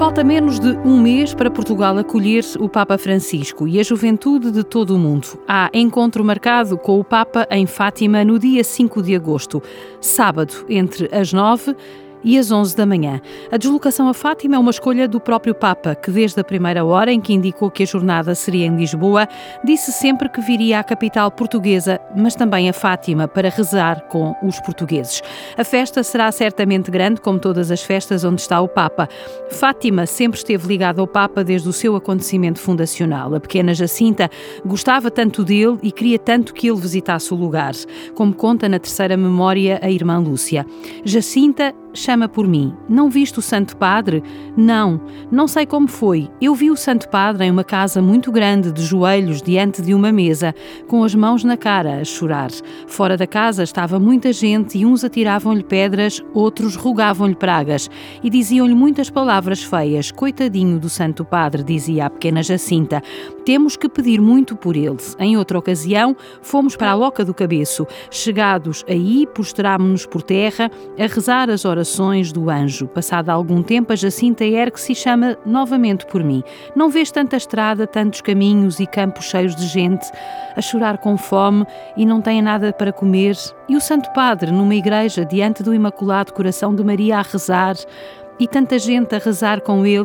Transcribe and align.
Falta 0.00 0.24
menos 0.24 0.58
de 0.58 0.78
um 0.78 0.98
mês 0.98 1.34
para 1.34 1.50
Portugal 1.50 1.98
acolher 1.98 2.42
o 2.58 2.70
Papa 2.70 2.96
Francisco 2.96 3.68
e 3.68 3.78
a 3.78 3.82
juventude 3.82 4.50
de 4.50 4.64
todo 4.64 4.96
o 4.96 4.98
mundo. 4.98 5.38
Há 5.46 5.68
encontro 5.74 6.24
marcado 6.24 6.78
com 6.78 6.98
o 6.98 7.04
Papa 7.04 7.46
em 7.50 7.66
Fátima 7.66 8.24
no 8.24 8.38
dia 8.38 8.64
5 8.64 9.02
de 9.02 9.14
agosto, 9.14 9.62
sábado, 10.00 10.64
entre 10.70 11.14
as 11.14 11.34
9 11.34 11.76
e 12.24 12.38
às 12.38 12.50
11 12.50 12.76
da 12.76 12.86
manhã. 12.86 13.20
A 13.50 13.56
deslocação 13.56 14.08
a 14.08 14.14
Fátima 14.14 14.56
é 14.56 14.58
uma 14.58 14.70
escolha 14.70 15.08
do 15.08 15.20
próprio 15.20 15.54
Papa, 15.54 15.94
que 15.94 16.10
desde 16.10 16.40
a 16.40 16.44
primeira 16.44 16.84
hora 16.84 17.12
em 17.12 17.20
que 17.20 17.32
indicou 17.32 17.70
que 17.70 17.82
a 17.82 17.86
jornada 17.86 18.34
seria 18.34 18.66
em 18.66 18.76
Lisboa, 18.76 19.28
disse 19.64 19.92
sempre 19.92 20.28
que 20.28 20.40
viria 20.40 20.78
à 20.78 20.84
capital 20.84 21.30
portuguesa, 21.30 22.00
mas 22.16 22.34
também 22.34 22.68
a 22.68 22.72
Fátima, 22.72 23.26
para 23.26 23.48
rezar 23.48 24.02
com 24.08 24.34
os 24.42 24.60
portugueses. 24.60 25.22
A 25.56 25.64
festa 25.64 26.02
será 26.02 26.30
certamente 26.32 26.90
grande, 26.90 27.20
como 27.20 27.38
todas 27.38 27.70
as 27.70 27.82
festas 27.82 28.24
onde 28.24 28.40
está 28.40 28.60
o 28.60 28.68
Papa. 28.68 29.08
Fátima 29.50 30.06
sempre 30.06 30.38
esteve 30.38 30.66
ligada 30.66 31.00
ao 31.00 31.06
Papa 31.06 31.42
desde 31.44 31.68
o 31.68 31.72
seu 31.72 31.96
acontecimento 31.96 32.58
fundacional. 32.58 33.34
A 33.34 33.40
pequena 33.40 33.74
Jacinta 33.74 34.30
gostava 34.64 35.10
tanto 35.10 35.44
dele 35.44 35.78
e 35.82 35.92
queria 35.92 36.18
tanto 36.18 36.54
que 36.54 36.68
ele 36.68 36.80
visitasse 36.80 37.32
o 37.32 37.36
lugar, 37.36 37.72
como 38.14 38.34
conta 38.34 38.68
na 38.68 38.78
terceira 38.78 39.16
memória 39.16 39.78
a 39.82 39.90
irmã 39.90 40.18
Lúcia. 40.18 40.66
Jacinta 41.04 41.74
chama 41.92 42.28
por 42.28 42.46
mim. 42.46 42.74
Não 42.88 43.10
viste 43.10 43.38
o 43.38 43.42
Santo 43.42 43.76
Padre? 43.76 44.22
Não, 44.56 45.00
não 45.30 45.48
sei 45.48 45.66
como 45.66 45.88
foi. 45.88 46.28
Eu 46.40 46.54
vi 46.54 46.70
o 46.70 46.76
Santo 46.76 47.08
Padre 47.08 47.44
em 47.44 47.50
uma 47.50 47.64
casa 47.64 48.00
muito 48.00 48.30
grande, 48.30 48.72
de 48.72 48.82
joelhos 48.82 49.42
diante 49.42 49.82
de 49.82 49.94
uma 49.94 50.12
mesa, 50.12 50.54
com 50.86 51.02
as 51.04 51.14
mãos 51.14 51.44
na 51.44 51.56
cara, 51.56 52.00
a 52.00 52.04
chorar. 52.04 52.50
Fora 52.86 53.16
da 53.16 53.26
casa 53.26 53.62
estava 53.62 53.98
muita 53.98 54.32
gente 54.32 54.78
e 54.78 54.86
uns 54.86 55.04
atiravam-lhe 55.04 55.62
pedras, 55.62 56.22
outros 56.32 56.76
rogavam-lhe 56.76 57.34
pragas 57.34 57.90
e 58.22 58.30
diziam-lhe 58.30 58.74
muitas 58.74 59.10
palavras 59.10 59.62
feias. 59.62 60.10
Coitadinho 60.10 60.78
do 60.78 60.88
Santo 60.88 61.24
Padre, 61.24 61.62
dizia 61.62 62.06
a 62.06 62.10
pequena 62.10 62.42
Jacinta. 62.42 63.02
Temos 63.44 63.76
que 63.76 63.88
pedir 63.88 64.20
muito 64.20 64.54
por 64.54 64.76
ele. 64.76 64.96
Em 65.18 65.36
outra 65.36 65.58
ocasião, 65.58 66.16
fomos 66.42 66.76
para 66.76 66.90
a 66.90 66.94
Loca 66.94 67.24
do 67.24 67.34
Cabeço. 67.34 67.86
Chegados 68.10 68.84
aí, 68.88 69.26
posterámos-nos 69.34 70.06
por 70.06 70.22
terra 70.22 70.70
a 70.98 71.06
rezar 71.06 71.50
as 71.50 71.64
horas 71.64 71.79
orações 71.80 72.30
do 72.30 72.50
anjo. 72.50 72.86
Passado 72.86 73.30
algum 73.30 73.62
tempo, 73.62 73.92
a 73.92 73.96
Jacinta 73.96 74.44
ergue-se 74.44 74.92
e 74.92 74.94
chama 74.94 75.38
novamente 75.46 76.04
por 76.04 76.22
mim. 76.22 76.42
Não 76.76 76.90
vês 76.90 77.10
tanta 77.10 77.38
estrada, 77.38 77.86
tantos 77.86 78.20
caminhos 78.20 78.80
e 78.80 78.86
campos 78.86 79.24
cheios 79.24 79.56
de 79.56 79.66
gente 79.66 80.06
a 80.54 80.60
chorar 80.60 80.98
com 80.98 81.16
fome 81.16 81.64
e 81.96 82.04
não 82.04 82.20
têm 82.20 82.42
nada 82.42 82.70
para 82.70 82.92
comer? 82.92 83.34
E 83.66 83.76
o 83.76 83.80
Santo 83.80 84.12
Padre, 84.12 84.50
numa 84.50 84.74
igreja, 84.74 85.24
diante 85.24 85.62
do 85.62 85.74
Imaculado 85.74 86.34
Coração 86.34 86.74
de 86.74 86.84
Maria, 86.84 87.18
a 87.18 87.22
rezar, 87.22 87.76
e 88.40 88.48
tanta 88.48 88.78
gente 88.78 89.14
a 89.14 89.18
rezar 89.18 89.60
com 89.60 89.86
ele. 89.86 90.00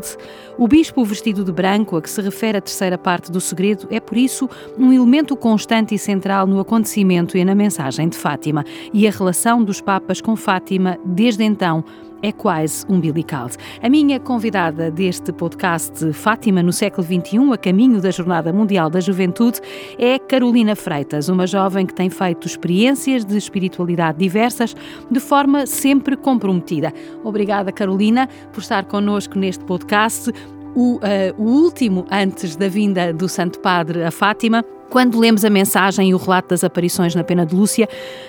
O 0.58 0.68
bispo 0.68 1.04
vestido 1.04 1.44
de 1.44 1.52
branco, 1.52 1.96
a 1.96 2.02
que 2.02 2.10
se 2.10 2.22
refere 2.22 2.58
a 2.58 2.62
terceira 2.62 2.98
parte 2.98 3.32
do 3.32 3.40
segredo, 3.40 3.88
é 3.90 4.00
por 4.00 4.18
isso 4.18 4.50
um 4.78 4.92
elemento 4.92 5.36
constante 5.36 5.96
e 5.96 5.98
central 5.98 6.46
no 6.46 6.60
acontecimento 6.60 7.38
e 7.38 7.46
na 7.46 7.56
mensagem 7.56 8.10
de 8.10 8.18
Fátima. 8.18 8.66
E 8.94 9.08
a 9.08 9.12
relação 9.12 9.64
dos 9.64 9.80
papas 9.80 10.20
com 10.20 10.36
Fátima, 10.36 11.00
desde 11.06 11.44
então, 11.44 11.84
é 12.26 12.32
quase 12.32 12.84
umbilical. 12.90 13.48
A 13.84 13.88
minha 13.88 14.20
convidada 14.20 14.90
deste 14.90 15.32
podcast 15.32 16.12
Fátima 16.12 16.64
no 16.64 16.74
século 16.74 17.06
XXI, 17.06 17.54
a 17.54 17.58
caminho 17.58 18.02
da 18.02 18.10
Jornada 18.10 18.52
Mundial 18.52 18.90
da 18.90 19.00
Juventude, 19.00 19.62
é 20.00 20.18
Carolina 20.18 20.76
Freitas, 20.76 21.30
uma 21.30 21.46
jovem 21.46 21.86
que 21.86 21.94
tem 21.94 22.10
feito 22.10 22.48
experiências 22.48 23.24
de 23.24 23.38
espiritualidade 23.38 24.18
diversas 24.18 24.76
de 25.12 25.20
forma 25.20 25.68
sempre 25.68 26.18
comprometida. 26.18 26.92
Obrigada, 27.24 27.72
Carolina, 27.72 28.28
por 28.52 28.62
estar 28.62 28.86
connosco 28.86 29.38
neste 29.38 29.64
podcast. 29.64 30.32
O, 30.76 30.96
uh, 30.96 31.00
o, 31.38 31.44
último 31.44 32.08
antes 32.12 32.56
da 32.56 32.68
vinda 32.68 33.14
do 33.14 33.30
Santo 33.30 33.60
Padre 33.60 34.04
a 34.04 34.10
Fátima. 34.10 34.66
Quando 34.90 35.20
lemos 35.20 35.44
a 35.44 35.50
mensagem 35.50 36.10
e 36.10 36.14
o 36.14 36.18
relato 36.18 36.50
das 36.50 36.64
aparições 36.64 37.16
na 37.16 37.24
Pena 37.24 37.46
de 37.46 37.56
Lúcia, 37.56 37.88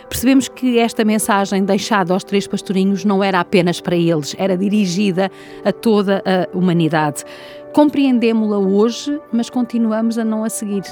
percebemos 0.09 0.49
que 0.49 0.79
esta 0.79 1.05
mensagem 1.05 1.65
deixada 1.65 2.13
aos 2.13 2.25
três 2.25 2.47
pastorinhos 2.47 3.05
não 3.05 3.23
era 3.23 3.41
apenas 3.41 3.81
para 3.81 3.97
eles, 3.97 4.35
era 4.39 4.57
dirigida 4.57 5.31
a 5.65 5.73
toda 5.73 6.23
a 6.25 6.57
humanidade. 6.57 7.25
Compreendemos-la 7.73 8.59
hoje, 8.59 9.21
mas 9.33 9.51
continuamos 9.51 10.19
a 10.19 10.25
não 10.25 10.45
a 10.45 10.49
seguir. 10.49 10.83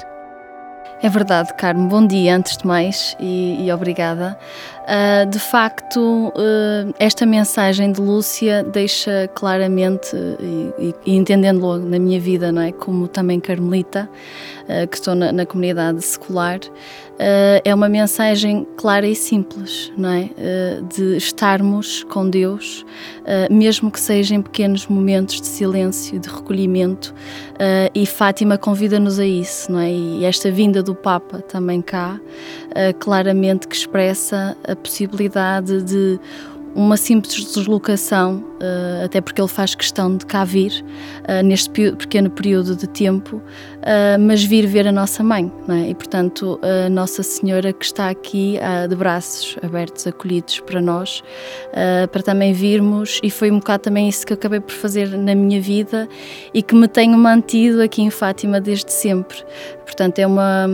É 1.01 1.09
verdade, 1.09 1.53
Carmo. 1.55 1.89
Bom 1.89 2.07
dia, 2.07 2.35
antes 2.35 2.57
de 2.57 2.65
mais, 2.65 3.17
e, 3.19 3.65
e 3.65 3.71
obrigada. 3.71 4.37
Uh, 4.85 5.27
de 5.27 5.39
facto, 5.39 5.99
uh, 6.27 6.93
esta 6.99 7.25
mensagem 7.25 7.91
de 7.91 7.99
Lúcia 7.99 8.63
deixa 8.63 9.27
claramente, 9.33 10.15
e, 10.77 10.93
e 11.07 11.15
entendendo-lo 11.15 11.79
na 11.79 11.97
minha 11.97 12.19
vida, 12.19 12.51
não 12.51 12.61
é, 12.61 12.71
como 12.71 13.07
também 13.07 13.39
carmelita, 13.39 14.07
uh, 14.63 14.87
que 14.87 14.95
estou 14.95 15.15
na, 15.15 15.31
na 15.31 15.43
comunidade 15.43 16.03
secular, 16.03 16.59
é 17.63 17.73
uma 17.73 17.87
mensagem 17.87 18.67
clara 18.75 19.07
e 19.07 19.15
simples, 19.15 19.89
não 19.97 20.09
é, 20.09 20.29
de 20.93 21.15
estarmos 21.15 22.03
com 22.03 22.29
Deus, 22.29 22.85
mesmo 23.49 23.89
que 23.89 24.01
seja 24.01 24.35
em 24.35 24.41
pequenos 24.41 24.85
momentos 24.85 25.39
de 25.39 25.47
silêncio, 25.47 26.19
de 26.19 26.27
recolhimento, 26.27 27.15
e 27.93 28.05
Fátima 28.05 28.57
convida-nos 28.57 29.17
a 29.17 29.25
isso, 29.25 29.71
não 29.71 29.79
é, 29.79 29.89
e 29.89 30.25
esta 30.25 30.51
vinda 30.51 30.83
do 30.83 30.93
Papa 30.93 31.39
também 31.39 31.81
cá, 31.81 32.19
claramente 32.99 33.67
que 33.67 33.75
expressa 33.75 34.57
a 34.67 34.75
possibilidade 34.75 35.81
de 35.83 36.19
uma 36.75 36.97
simples 36.97 37.45
deslocação, 37.45 38.43
uh, 38.59 39.05
até 39.05 39.21
porque 39.21 39.39
ele 39.39 39.47
faz 39.47 39.73
questão 39.73 40.17
de 40.17 40.25
cá 40.25 40.43
vir 40.43 40.83
uh, 41.21 41.41
neste 41.41 41.69
pequeno 41.69 42.29
período 42.29 42.75
de 42.75 42.85
tempo, 42.85 43.41
mas 44.19 44.43
vir 44.43 44.65
ver 44.65 44.87
a 44.87 44.91
nossa 44.91 45.23
mãe, 45.23 45.51
é? 45.69 45.89
E 45.89 45.93
portanto, 45.93 46.59
a 46.63 46.89
Nossa 46.89 47.21
Senhora 47.21 47.71
que 47.71 47.85
está 47.85 48.09
aqui 48.09 48.57
de 48.89 48.95
braços 48.95 49.55
abertos, 49.61 50.07
acolhidos 50.07 50.59
para 50.61 50.81
nós, 50.81 51.23
para 52.11 52.23
também 52.23 52.51
virmos, 52.51 53.19
e 53.21 53.29
foi 53.29 53.51
um 53.51 53.59
bocado 53.59 53.83
também 53.83 54.09
isso 54.09 54.25
que 54.25 54.33
eu 54.33 54.35
acabei 54.35 54.59
por 54.59 54.71
fazer 54.71 55.09
na 55.09 55.35
minha 55.35 55.61
vida 55.61 56.09
e 56.51 56.63
que 56.63 56.73
me 56.73 56.87
tenho 56.87 57.15
mantido 57.15 57.79
aqui 57.79 58.01
em 58.01 58.09
Fátima 58.09 58.59
desde 58.59 58.91
sempre. 58.91 59.37
Portanto, 59.85 60.17
é 60.17 60.25
uma 60.25 60.67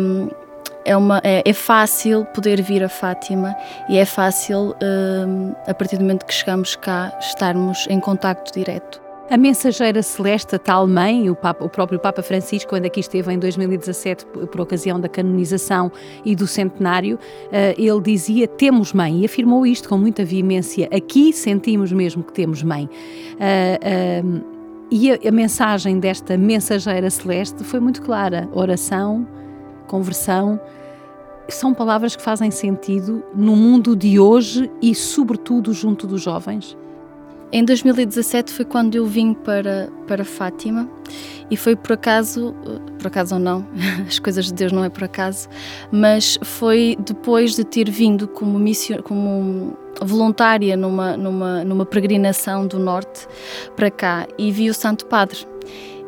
é, 0.85 0.95
uma, 0.95 1.21
é, 1.23 1.41
é, 1.45 1.53
fácil 1.53 2.25
poder 2.25 2.61
vir 2.61 2.83
a 2.83 2.89
Fátima 2.89 3.55
e 3.89 3.97
é 3.97 4.05
fácil, 4.05 4.75
um, 4.81 5.53
a 5.67 5.73
partir 5.73 5.97
do 5.97 6.01
momento 6.01 6.25
que 6.25 6.33
chegamos 6.33 6.75
cá, 6.75 7.15
estarmos 7.19 7.87
em 7.89 7.99
contacto 7.99 8.53
direto. 8.53 9.01
A 9.29 9.37
mensageira 9.37 10.03
celeste, 10.03 10.55
a 10.55 10.59
tal 10.59 10.85
mãe, 10.85 11.29
o, 11.29 11.35
Papa, 11.35 11.63
o, 11.63 11.69
próprio 11.69 11.97
Papa 11.97 12.21
Francisco, 12.21 12.69
quando 12.69 12.85
aqui 12.85 12.99
esteve 12.99 13.31
em 13.31 13.39
2017 13.39 14.25
por 14.25 14.59
ocasião 14.59 14.99
da 14.99 15.07
canonização 15.07 15.89
e 16.25 16.35
do 16.35 16.45
centenário, 16.45 17.15
uh, 17.15 17.81
ele 17.81 18.01
dizia: 18.01 18.45
Temos 18.45 18.91
mãe, 18.91 19.21
e 19.21 19.25
afirmou 19.25 19.65
isto 19.65 19.87
com 19.87 19.97
muita 19.97 20.25
veemência. 20.25 20.89
Aqui 20.93 21.31
sentimos 21.31 21.93
mesmo 21.93 22.23
que 22.23 22.33
temos 22.33 22.61
mãe. 22.61 22.89
Uh, 23.35 24.27
uh, 24.27 24.61
e 24.91 25.13
a, 25.13 25.19
a 25.25 25.31
mensagem 25.31 25.97
desta 25.97 26.37
mensageira 26.37 27.09
celeste 27.09 27.63
foi 27.63 27.79
muito 27.79 28.01
clara: 28.01 28.49
oração, 28.51 29.25
conversão, 29.91 30.57
são 31.49 31.73
palavras 31.73 32.15
que 32.15 32.21
fazem 32.21 32.49
sentido 32.49 33.21
no 33.35 33.57
mundo 33.57 33.93
de 33.93 34.17
hoje 34.17 34.71
e, 34.81 34.95
sobretudo, 34.95 35.73
junto 35.73 36.07
dos 36.07 36.21
jovens? 36.21 36.77
Em 37.51 37.65
2017 37.65 38.53
foi 38.53 38.63
quando 38.63 38.95
eu 38.95 39.05
vim 39.05 39.33
para, 39.33 39.89
para 40.07 40.23
Fátima 40.23 40.89
e 41.49 41.57
foi 41.57 41.75
por 41.75 41.91
acaso, 41.91 42.55
por 42.97 43.07
acaso 43.07 43.35
ou 43.35 43.41
não, 43.41 43.67
as 44.07 44.17
coisas 44.17 44.45
de 44.45 44.53
Deus 44.53 44.71
não 44.71 44.85
é 44.85 44.89
por 44.89 45.03
acaso, 45.03 45.49
mas 45.91 46.39
foi 46.41 46.97
depois 47.05 47.53
de 47.53 47.65
ter 47.65 47.89
vindo 47.91 48.29
como, 48.29 48.57
mission, 48.57 49.01
como 49.01 49.77
voluntária 50.01 50.77
numa, 50.77 51.17
numa, 51.17 51.65
numa 51.65 51.85
peregrinação 51.85 52.65
do 52.65 52.79
Norte 52.79 53.27
para 53.75 53.91
cá 53.91 54.25
e 54.37 54.49
vi 54.49 54.69
o 54.69 54.73
Santo 54.73 55.05
Padre. 55.05 55.45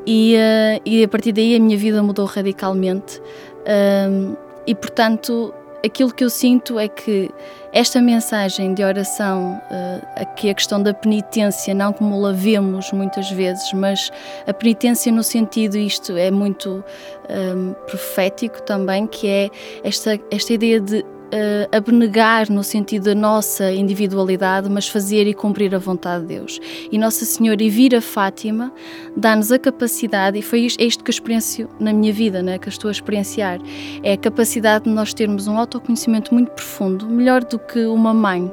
E, 0.05 0.35
uh, 0.35 0.81
e 0.85 1.03
a 1.03 1.07
partir 1.07 1.31
daí 1.31 1.55
a 1.55 1.59
minha 1.59 1.77
vida 1.77 2.01
mudou 2.03 2.25
radicalmente. 2.25 3.21
Um, 3.67 4.35
e 4.65 4.73
portanto, 4.75 5.53
aquilo 5.85 6.13
que 6.13 6.23
eu 6.23 6.29
sinto 6.29 6.79
é 6.79 6.87
que 6.87 7.29
esta 7.73 8.01
mensagem 8.01 8.73
de 8.73 8.83
oração, 8.83 9.59
uh, 9.69 10.07
aqui 10.15 10.49
a 10.49 10.53
questão 10.53 10.81
da 10.81 10.93
penitência, 10.93 11.73
não 11.73 11.91
como 11.91 12.19
la 12.19 12.31
vemos 12.31 12.91
muitas 12.91 13.29
vezes, 13.31 13.73
mas 13.73 14.11
a 14.47 14.53
penitência 14.53 15.11
no 15.11 15.23
sentido, 15.23 15.77
isto 15.77 16.15
é 16.15 16.31
muito 16.31 16.83
um, 17.29 17.73
profético 17.87 18.61
também, 18.61 19.07
que 19.07 19.27
é 19.27 19.49
esta, 19.83 20.19
esta 20.31 20.53
ideia 20.53 20.79
de 20.79 21.03
uh, 21.33 21.75
abnegar 21.75 22.51
no 22.51 22.63
sentido 22.63 23.05
da 23.05 23.15
nossa 23.15 23.71
individualidade, 23.71 24.69
mas 24.69 24.87
fazer 24.87 25.27
e 25.27 25.33
cumprir 25.33 25.73
a 25.73 25.79
vontade 25.79 26.21
de 26.21 26.35
Deus. 26.35 26.59
E 26.91 26.97
Nossa 26.97 27.25
Senhora 27.25 27.61
e 27.61 27.69
vir 27.69 27.95
a 27.95 28.01
Fátima 28.01 28.71
dá-nos 29.17 29.51
a 29.51 29.59
capacidade, 29.59 30.37
e 30.37 30.41
foi 30.41 30.61
isto, 30.61 30.81
é 30.81 30.85
isto 30.85 31.03
que 31.03 31.11
experiencio 31.11 31.69
na 31.79 31.91
minha 31.91 32.13
vida, 32.13 32.41
né, 32.41 32.57
que 32.57 32.69
estou 32.69 32.89
a 32.89 32.91
experienciar, 32.91 33.59
é 34.03 34.13
a 34.13 34.17
capacidade 34.17 34.85
de 34.85 34.91
nós 34.91 35.13
termos 35.13 35.47
um 35.47 35.57
autoconhecimento 35.57 36.33
muito 36.33 36.51
profundo, 36.51 37.07
melhor 37.07 37.43
do 37.43 37.57
que 37.57 37.85
uma 37.85 38.13
mãe 38.13 38.51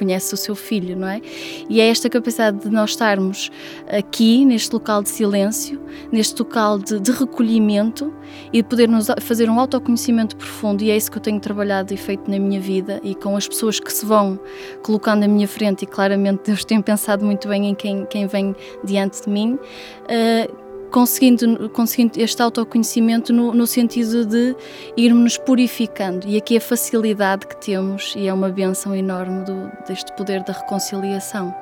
conhece 0.00 0.32
o 0.32 0.36
seu 0.36 0.54
filho, 0.54 0.96
não 0.96 1.06
é? 1.06 1.20
E 1.68 1.80
é 1.80 1.88
esta 1.88 2.08
capacidade 2.08 2.58
de 2.60 2.70
nós 2.70 2.90
estarmos 2.90 3.50
aqui, 3.86 4.44
neste 4.46 4.72
local 4.72 5.02
de 5.02 5.10
silêncio, 5.10 5.80
neste 6.10 6.40
local 6.40 6.78
de, 6.78 6.98
de 6.98 7.12
recolhimento 7.12 8.12
e 8.52 8.62
de 8.62 8.68
podermos 8.68 9.08
fazer 9.20 9.50
um 9.50 9.60
autoconhecimento 9.60 10.36
profundo, 10.36 10.82
e 10.82 10.90
é 10.90 10.96
isso 10.96 11.10
que 11.10 11.18
eu 11.18 11.22
tenho 11.22 11.38
trabalhado 11.38 11.92
e 11.92 11.96
feito 11.96 12.30
na 12.30 12.38
minha 12.38 12.60
vida 12.60 12.98
e 13.04 13.14
com 13.14 13.36
as 13.36 13.46
pessoas 13.46 13.78
que 13.78 13.92
se 13.92 14.06
vão 14.06 14.40
colocando 14.82 15.24
à 15.24 15.28
minha 15.28 15.46
frente, 15.46 15.82
e 15.82 15.86
claramente 15.86 16.44
Deus 16.46 16.64
tem 16.64 16.80
pensado 16.80 17.24
muito 17.24 17.46
bem 17.46 17.68
em 17.68 17.74
quem, 17.74 18.06
quem 18.06 18.26
vem 18.26 18.56
diante 18.82 19.22
de 19.22 19.28
mim. 19.28 19.58
Uh, 20.06 20.69
conseguindo, 20.90 21.68
conseguindo 21.70 22.20
este 22.20 22.42
autoconhecimento 22.42 23.32
no, 23.32 23.54
no 23.54 23.66
sentido 23.66 24.24
de 24.26 24.54
irmos 24.96 25.38
purificando. 25.38 26.26
E 26.26 26.36
aqui 26.36 26.56
a 26.56 26.60
facilidade 26.60 27.46
que 27.46 27.56
temos, 27.56 28.14
e 28.16 28.26
é 28.26 28.32
uma 28.32 28.48
benção 28.48 28.94
enorme 28.94 29.44
do, 29.44 29.70
deste 29.86 30.12
poder 30.12 30.42
da 30.42 30.52
reconciliação. 30.52 31.54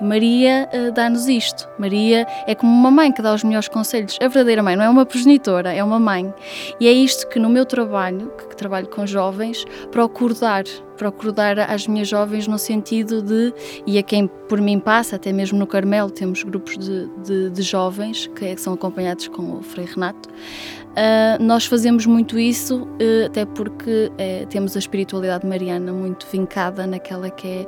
E 0.00 0.04
Maria 0.04 0.68
uh, 0.72 0.92
dá-nos 0.92 1.28
isto. 1.28 1.68
Maria 1.78 2.26
é 2.46 2.54
como 2.54 2.72
uma 2.72 2.90
mãe 2.90 3.12
que 3.12 3.22
dá 3.22 3.34
os 3.34 3.44
melhores 3.44 3.68
conselhos. 3.68 4.18
A 4.20 4.28
verdadeira 4.28 4.62
mãe 4.62 4.76
não 4.76 4.84
é 4.84 4.88
uma 4.88 5.06
progenitora, 5.06 5.72
é 5.72 5.82
uma 5.84 6.00
mãe. 6.00 6.32
E 6.80 6.88
é 6.88 6.92
isto 6.92 7.28
que 7.28 7.38
no 7.38 7.48
meu 7.48 7.64
trabalho, 7.66 8.32
que 8.48 8.56
trabalho 8.56 8.88
com 8.88 9.06
jovens, 9.06 9.64
procuro 9.90 10.34
dar 10.34 10.64
procuro 11.00 11.32
dar 11.32 11.58
às 11.58 11.86
minhas 11.86 12.06
jovens 12.06 12.46
no 12.46 12.58
sentido 12.58 13.22
de, 13.22 13.54
e 13.86 13.96
a 13.96 14.02
quem 14.02 14.26
por 14.26 14.60
mim 14.60 14.78
passa, 14.78 15.16
até 15.16 15.32
mesmo 15.32 15.58
no 15.58 15.66
Carmelo 15.66 16.10
temos 16.10 16.42
grupos 16.42 16.76
de, 16.76 17.08
de, 17.24 17.48
de 17.48 17.62
jovens 17.62 18.26
que, 18.36 18.44
é, 18.44 18.56
são 18.58 18.74
acompanhados 18.74 19.26
com 19.28 19.56
o 19.56 19.62
Frei 19.62 19.86
Renato, 19.86 20.28
uh, 20.28 21.42
nós 21.42 21.64
fazemos 21.64 22.04
muito 22.04 22.38
isso, 22.38 22.82
uh, 22.82 23.26
até 23.26 23.46
porque 23.46 24.12
uh, 24.12 24.46
temos 24.48 24.76
a 24.76 24.78
espiritualidade 24.78 25.46
mariana 25.46 25.90
muito 25.90 26.26
vincada 26.30 26.86
naquela 26.86 27.30
que 27.30 27.48
é 27.48 27.66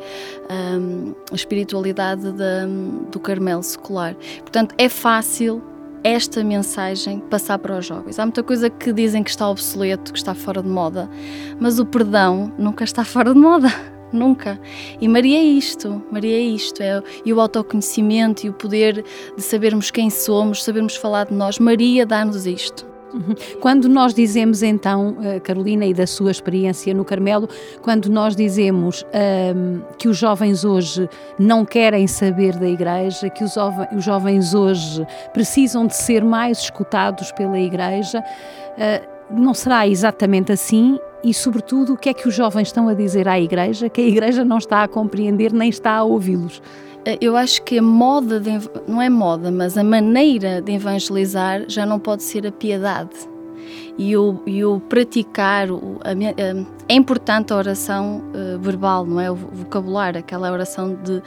um, 0.78 1.14
a 1.32 1.34
espiritualidade 1.34 2.32
da, 2.32 2.66
do 3.10 3.18
Carmelo 3.18 3.62
secular. 3.62 4.14
Portanto, 4.42 4.74
é 4.76 4.90
fácil 4.90 5.71
esta 6.04 6.42
mensagem 6.42 7.20
passar 7.20 7.58
para 7.58 7.78
os 7.78 7.86
jovens. 7.86 8.18
Há 8.18 8.24
muita 8.24 8.42
coisa 8.42 8.68
que 8.68 8.92
dizem 8.92 9.22
que 9.22 9.30
está 9.30 9.48
obsoleto, 9.48 10.12
que 10.12 10.18
está 10.18 10.34
fora 10.34 10.62
de 10.62 10.68
moda, 10.68 11.08
mas 11.60 11.78
o 11.78 11.86
perdão 11.86 12.52
nunca 12.58 12.84
está 12.84 13.04
fora 13.04 13.32
de 13.32 13.38
moda. 13.38 13.68
Nunca. 14.12 14.60
E 15.00 15.08
Maria 15.08 15.38
é 15.38 15.42
isto, 15.42 16.02
Maria 16.12 16.36
é 16.36 16.42
isto, 16.42 16.82
é, 16.82 17.02
e 17.24 17.32
o 17.32 17.40
autoconhecimento 17.40 18.44
e 18.44 18.50
o 18.50 18.52
poder 18.52 19.02
de 19.34 19.42
sabermos 19.42 19.90
quem 19.90 20.10
somos, 20.10 20.62
sabermos 20.62 20.96
falar 20.96 21.24
de 21.24 21.34
nós. 21.34 21.58
Maria 21.58 22.04
dá-nos 22.04 22.46
isto. 22.46 22.91
Quando 23.60 23.88
nós 23.88 24.14
dizemos 24.14 24.62
então, 24.62 25.16
eh, 25.22 25.40
Carolina, 25.40 25.84
e 25.86 25.94
da 25.94 26.06
sua 26.06 26.30
experiência 26.30 26.92
no 26.94 27.04
Carmelo, 27.04 27.48
quando 27.80 28.08
nós 28.08 28.34
dizemos 28.34 29.04
um, 29.54 29.80
que 29.98 30.08
os 30.08 30.16
jovens 30.16 30.64
hoje 30.64 31.08
não 31.38 31.64
querem 31.64 32.06
saber 32.06 32.56
da 32.56 32.68
Igreja, 32.68 33.28
que 33.30 33.44
os, 33.44 33.54
os 33.96 34.04
jovens 34.04 34.54
hoje 34.54 35.06
precisam 35.32 35.86
de 35.86 35.94
ser 35.94 36.24
mais 36.24 36.58
escutados 36.58 37.32
pela 37.32 37.58
Igreja, 37.58 38.20
uh, 38.20 39.12
não 39.30 39.54
será 39.54 39.86
exatamente 39.86 40.52
assim 40.52 40.98
e, 41.24 41.32
sobretudo, 41.32 41.94
o 41.94 41.96
que 41.96 42.08
é 42.08 42.14
que 42.14 42.26
os 42.26 42.34
jovens 42.34 42.68
estão 42.68 42.88
a 42.88 42.94
dizer 42.94 43.28
à 43.28 43.38
Igreja 43.40 43.88
que 43.88 44.00
a 44.00 44.04
Igreja 44.04 44.44
não 44.44 44.58
está 44.58 44.82
a 44.82 44.88
compreender 44.88 45.52
nem 45.52 45.68
está 45.68 45.92
a 45.92 46.02
ouvi-los? 46.02 46.60
Eh, 47.04 47.18
eu 47.20 47.36
acho 47.36 47.62
que 47.62 47.78
a 47.78 47.82
moda, 47.82 48.40
de, 48.40 48.50
não 48.86 49.00
é 49.00 49.08
moda, 49.08 49.50
mas 49.50 49.76
a 49.76 49.84
maneira 49.84 50.60
de 50.60 50.72
evangelizar 50.72 51.64
já 51.68 51.84
não 51.84 51.98
pode 51.98 52.22
ser 52.22 52.46
a 52.46 52.52
piedade. 52.52 53.32
E 53.98 54.16
o, 54.16 54.40
e 54.46 54.64
o 54.64 54.80
praticar, 54.80 55.70
o, 55.70 56.00
a, 56.02 56.10
a, 56.10 56.66
é 56.88 56.94
importante 56.94 57.52
a 57.52 57.56
oração 57.56 58.22
uh, 58.34 58.58
verbal, 58.58 59.04
não 59.04 59.20
é? 59.20 59.30
O 59.30 59.34
vocabulário, 59.34 60.18
aquela 60.18 60.50
oração 60.50 60.94
de, 60.94 61.22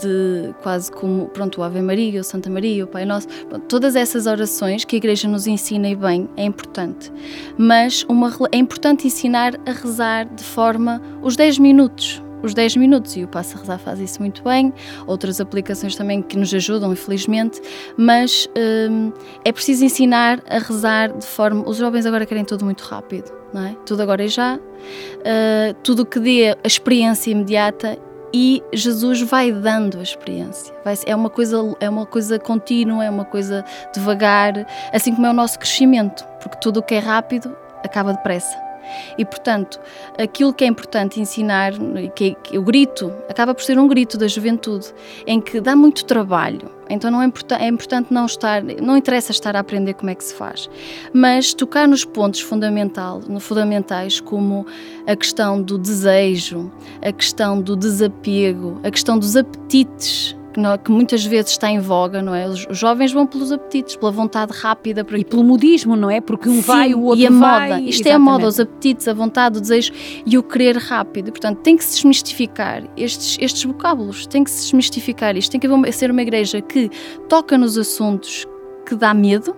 de 0.00 0.54
quase 0.62 0.92
como, 0.92 1.28
pronto, 1.28 1.60
o 1.60 1.64
Ave 1.64 1.80
Maria, 1.80 2.20
o 2.20 2.24
Santa 2.24 2.50
Maria, 2.50 2.84
o 2.84 2.86
Pai 2.86 3.06
Nosso, 3.06 3.28
todas 3.66 3.96
essas 3.96 4.26
orações 4.26 4.84
que 4.84 4.94
a 4.94 4.98
Igreja 4.98 5.26
nos 5.26 5.46
ensina 5.46 5.88
e 5.88 5.96
bem, 5.96 6.28
é 6.36 6.44
importante. 6.44 7.10
Mas 7.56 8.04
uma, 8.08 8.30
é 8.52 8.58
importante 8.58 9.06
ensinar 9.06 9.54
a 9.66 9.72
rezar 9.72 10.26
de 10.26 10.44
forma, 10.44 11.00
os 11.22 11.34
10 11.34 11.58
minutos, 11.58 12.22
os 12.42 12.54
10 12.54 12.76
minutos 12.76 13.16
e 13.16 13.24
o 13.24 13.28
Passo 13.28 13.56
a 13.56 13.60
Rezar 13.60 13.78
faz 13.78 14.00
isso 14.00 14.20
muito 14.20 14.42
bem, 14.42 14.72
outras 15.06 15.40
aplicações 15.40 15.96
também 15.96 16.22
que 16.22 16.36
nos 16.36 16.52
ajudam, 16.52 16.92
infelizmente, 16.92 17.60
mas 17.96 18.48
hum, 18.90 19.12
é 19.44 19.52
preciso 19.52 19.84
ensinar 19.84 20.42
a 20.48 20.58
rezar 20.58 21.12
de 21.12 21.26
forma. 21.26 21.68
Os 21.68 21.76
jovens 21.76 22.06
agora 22.06 22.26
querem 22.26 22.44
tudo 22.44 22.64
muito 22.64 22.82
rápido, 22.82 23.32
não 23.52 23.64
é? 23.64 23.76
Tudo 23.86 24.02
agora 24.02 24.24
e 24.24 24.28
já, 24.28 24.56
uh, 24.56 25.74
tudo 25.82 26.04
que 26.04 26.18
dê 26.18 26.56
a 26.62 26.66
experiência 26.66 27.30
imediata 27.30 27.98
e 28.34 28.62
Jesus 28.72 29.20
vai 29.22 29.52
dando 29.52 29.98
a 29.98 30.02
experiência. 30.02 30.74
Vai, 30.84 30.94
é, 31.06 31.14
uma 31.14 31.28
coisa, 31.28 31.58
é 31.80 31.88
uma 31.88 32.06
coisa 32.06 32.38
contínua, 32.38 33.04
é 33.04 33.10
uma 33.10 33.24
coisa 33.24 33.64
devagar, 33.94 34.66
assim 34.92 35.14
como 35.14 35.26
é 35.26 35.30
o 35.30 35.34
nosso 35.34 35.58
crescimento, 35.58 36.24
porque 36.40 36.58
tudo 36.60 36.80
o 36.80 36.82
que 36.82 36.94
é 36.94 36.98
rápido 36.98 37.54
acaba 37.84 38.12
depressa. 38.12 38.71
E, 39.16 39.24
portanto, 39.24 39.80
aquilo 40.18 40.52
que 40.52 40.64
é 40.64 40.66
importante 40.66 41.20
ensinar, 41.20 41.72
que, 42.14 42.34
que 42.42 42.58
o 42.58 42.62
grito, 42.62 43.12
acaba 43.28 43.54
por 43.54 43.62
ser 43.62 43.78
um 43.78 43.86
grito 43.88 44.16
da 44.18 44.28
juventude, 44.28 44.92
em 45.26 45.40
que 45.40 45.60
dá 45.60 45.74
muito 45.76 46.04
trabalho. 46.04 46.70
Então 46.90 47.10
não 47.10 47.22
é, 47.22 47.32
é 47.58 47.68
importante 47.68 48.12
não 48.12 48.26
estar, 48.26 48.62
não 48.62 48.96
interessa 48.96 49.32
estar 49.32 49.56
a 49.56 49.60
aprender 49.60 49.94
como 49.94 50.10
é 50.10 50.14
que 50.14 50.22
se 50.22 50.34
faz, 50.34 50.68
mas 51.12 51.54
tocar 51.54 51.88
nos 51.88 52.04
pontos 52.04 52.40
fundamental, 52.40 53.20
no 53.26 53.40
fundamentais 53.40 54.20
como 54.20 54.66
a 55.06 55.16
questão 55.16 55.62
do 55.62 55.78
desejo, 55.78 56.70
a 57.00 57.10
questão 57.10 57.60
do 57.60 57.74
desapego, 57.76 58.78
a 58.84 58.90
questão 58.90 59.18
dos 59.18 59.36
apetites 59.36 60.36
que, 60.52 60.90
muitas 60.90 61.24
vezes 61.24 61.52
está 61.52 61.70
em 61.70 61.78
voga, 61.78 62.20
não 62.20 62.34
é? 62.34 62.46
Os, 62.46 62.66
jovens 62.70 63.12
vão 63.12 63.26
pelos 63.26 63.50
apetites, 63.50 63.96
pela 63.96 64.10
vontade 64.10 64.52
rápida. 64.52 65.04
Por... 65.04 65.18
E 65.18 65.24
pelo 65.24 65.42
modismo, 65.42 65.96
não 65.96 66.10
é? 66.10 66.20
Porque 66.20 66.48
um 66.48 66.56
Sim, 66.56 66.60
vai, 66.60 66.94
o 66.94 67.02
outro 67.02 67.22
e 67.22 67.26
a 67.26 67.30
vai. 67.30 67.70
moda. 67.70 67.80
Isto 67.80 68.02
Exatamente. 68.02 68.08
é 68.08 68.14
a 68.14 68.18
moda, 68.18 68.46
os 68.46 68.60
apetites, 68.60 69.08
a 69.08 69.14
vontade, 69.14 69.58
o 69.58 69.60
desejo 69.60 69.92
e 70.26 70.36
o 70.36 70.42
querer 70.42 70.76
rápido. 70.76 71.30
Portanto, 71.32 71.58
tem 71.58 71.76
que 71.76 71.84
se 71.84 71.96
desmistificar 71.96 72.84
estes, 72.96 73.38
estes 73.40 73.64
vocábulos, 73.64 74.26
tem 74.26 74.44
que 74.44 74.50
se 74.50 74.62
desmistificar 74.62 75.36
isto. 75.36 75.50
Tem 75.50 75.60
que 75.60 75.92
ser 75.92 76.10
uma 76.10 76.22
igreja 76.22 76.60
que 76.60 76.90
toca 77.28 77.56
nos 77.56 77.78
assuntos 77.78 78.46
que 78.86 78.94
dá 78.94 79.14
medo, 79.14 79.56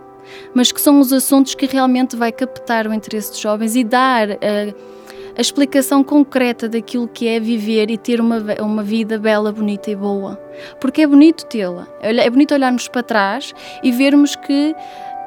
mas 0.55 0.71
que 0.71 0.81
são 0.81 1.01
os 1.01 1.13
assuntos 1.13 1.55
que 1.55 1.67
realmente 1.67 2.17
vai 2.17 2.31
captar 2.31 2.87
o 2.87 2.95
interesse 2.95 3.31
dos 3.31 3.41
jovens 3.41 3.75
e 3.77 3.85
dar... 3.85 4.31
Uh, 4.31 4.94
a 5.37 5.41
explicação 5.41 6.05
concreta 6.05 6.69
daquilo 6.69 7.09
que 7.09 7.27
é 7.29 7.41
viver 7.41 7.91
e 7.91 7.99
ter 7.99 8.21
uma, 8.21 8.39
uma 8.61 8.83
vida 8.83 9.19
bela, 9.19 9.53
bonita 9.53 9.91
e 9.91 9.97
boa. 9.97 10.37
Porque 10.81 11.03
é 11.03 11.07
bonito 11.07 11.47
tê-la. 11.47 11.87
É 12.01 12.31
bonito 12.31 12.55
olharmos 12.55 12.89
para 12.89 13.03
trás 13.03 13.53
e 13.83 13.91
vermos 13.91 14.37
que, 14.37 14.75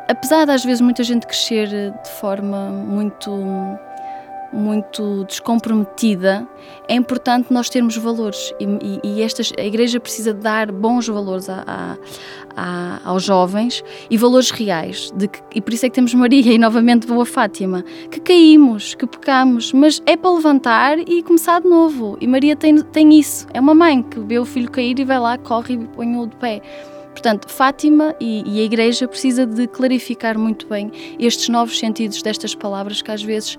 apesar 0.07 0.45
de 0.45 0.51
às 0.51 0.63
vezes 0.63 0.81
muita 0.81 1.03
gente 1.03 1.27
crescer 1.27 1.67
de 1.67 2.09
forma 2.19 2.69
muito 2.69 3.31
muito 4.51 5.23
descomprometida, 5.25 6.47
é 6.87 6.95
importante 6.95 7.51
nós 7.51 7.69
termos 7.69 7.97
valores 7.97 8.53
e, 8.59 8.65
e, 8.65 8.99
e 9.03 9.21
estas, 9.21 9.51
a 9.57 9.63
Igreja 9.63 9.99
precisa 9.99 10.33
dar 10.33 10.71
bons 10.71 11.07
valores 11.07 11.49
a, 11.49 11.63
a, 11.67 11.97
a, 12.55 12.99
aos 13.03 13.23
jovens 13.23 13.83
e 14.09 14.17
valores 14.17 14.51
reais. 14.51 15.11
Que, 15.17 15.57
e 15.57 15.61
por 15.61 15.73
isso 15.73 15.85
é 15.85 15.89
que 15.89 15.95
temos 15.95 16.13
Maria 16.13 16.53
e 16.53 16.57
novamente 16.57 17.07
Boa 17.07 17.25
Fátima, 17.25 17.83
que 18.09 18.19
caímos, 18.19 18.95
que 18.95 19.05
pecamos, 19.05 19.73
mas 19.73 20.01
é 20.05 20.15
para 20.15 20.31
levantar 20.31 20.99
e 20.99 21.21
começar 21.23 21.61
de 21.61 21.67
novo. 21.67 22.17
E 22.21 22.27
Maria 22.27 22.55
tem, 22.55 22.77
tem 22.81 23.19
isso, 23.19 23.47
é 23.53 23.59
uma 23.59 23.75
mãe 23.75 24.01
que 24.01 24.19
vê 24.19 24.39
o 24.39 24.45
filho 24.45 24.71
cair 24.71 24.97
e 24.99 25.03
vai 25.03 25.19
lá, 25.19 25.37
corre 25.37 25.75
e 25.75 25.77
põe-o 25.77 26.27
de 26.27 26.35
pé. 26.37 26.61
Portanto, 27.17 27.49
Fátima 27.49 28.15
e, 28.19 28.43
e, 28.45 28.61
a 28.61 28.63
Igreja 28.63 29.07
precisa 29.07 29.43
de 29.43 29.65
clarificar 29.65 30.37
muito 30.37 30.67
bem 30.67 30.91
estes 31.17 31.49
novos 31.49 31.79
sentidos 31.79 32.21
destas 32.21 32.53
palavras 32.53 33.01
que 33.01 33.09
às 33.09 33.23
vezes 33.23 33.57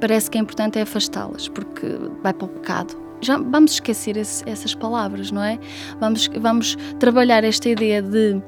parece 0.00 0.30
que 0.30 0.38
é 0.38 0.40
importante 0.40 0.78
é 0.78 0.82
afastá-las, 0.82 1.48
porque 1.48 1.86
vai 2.22 2.32
para 2.32 2.46
o 2.46 2.48
pecado. 2.48 2.96
Já 3.20 3.36
vamos 3.36 3.72
esquecer 3.72 4.16
esse, 4.16 4.48
essas 4.48 4.74
palavras, 4.74 5.30
não 5.30 5.42
é? 5.42 5.58
Vamos, 5.98 6.28
vamos 6.40 6.76
trabalhar 6.98 7.44
esta 7.44 7.68
ideia 7.68 8.00
de 8.00 8.40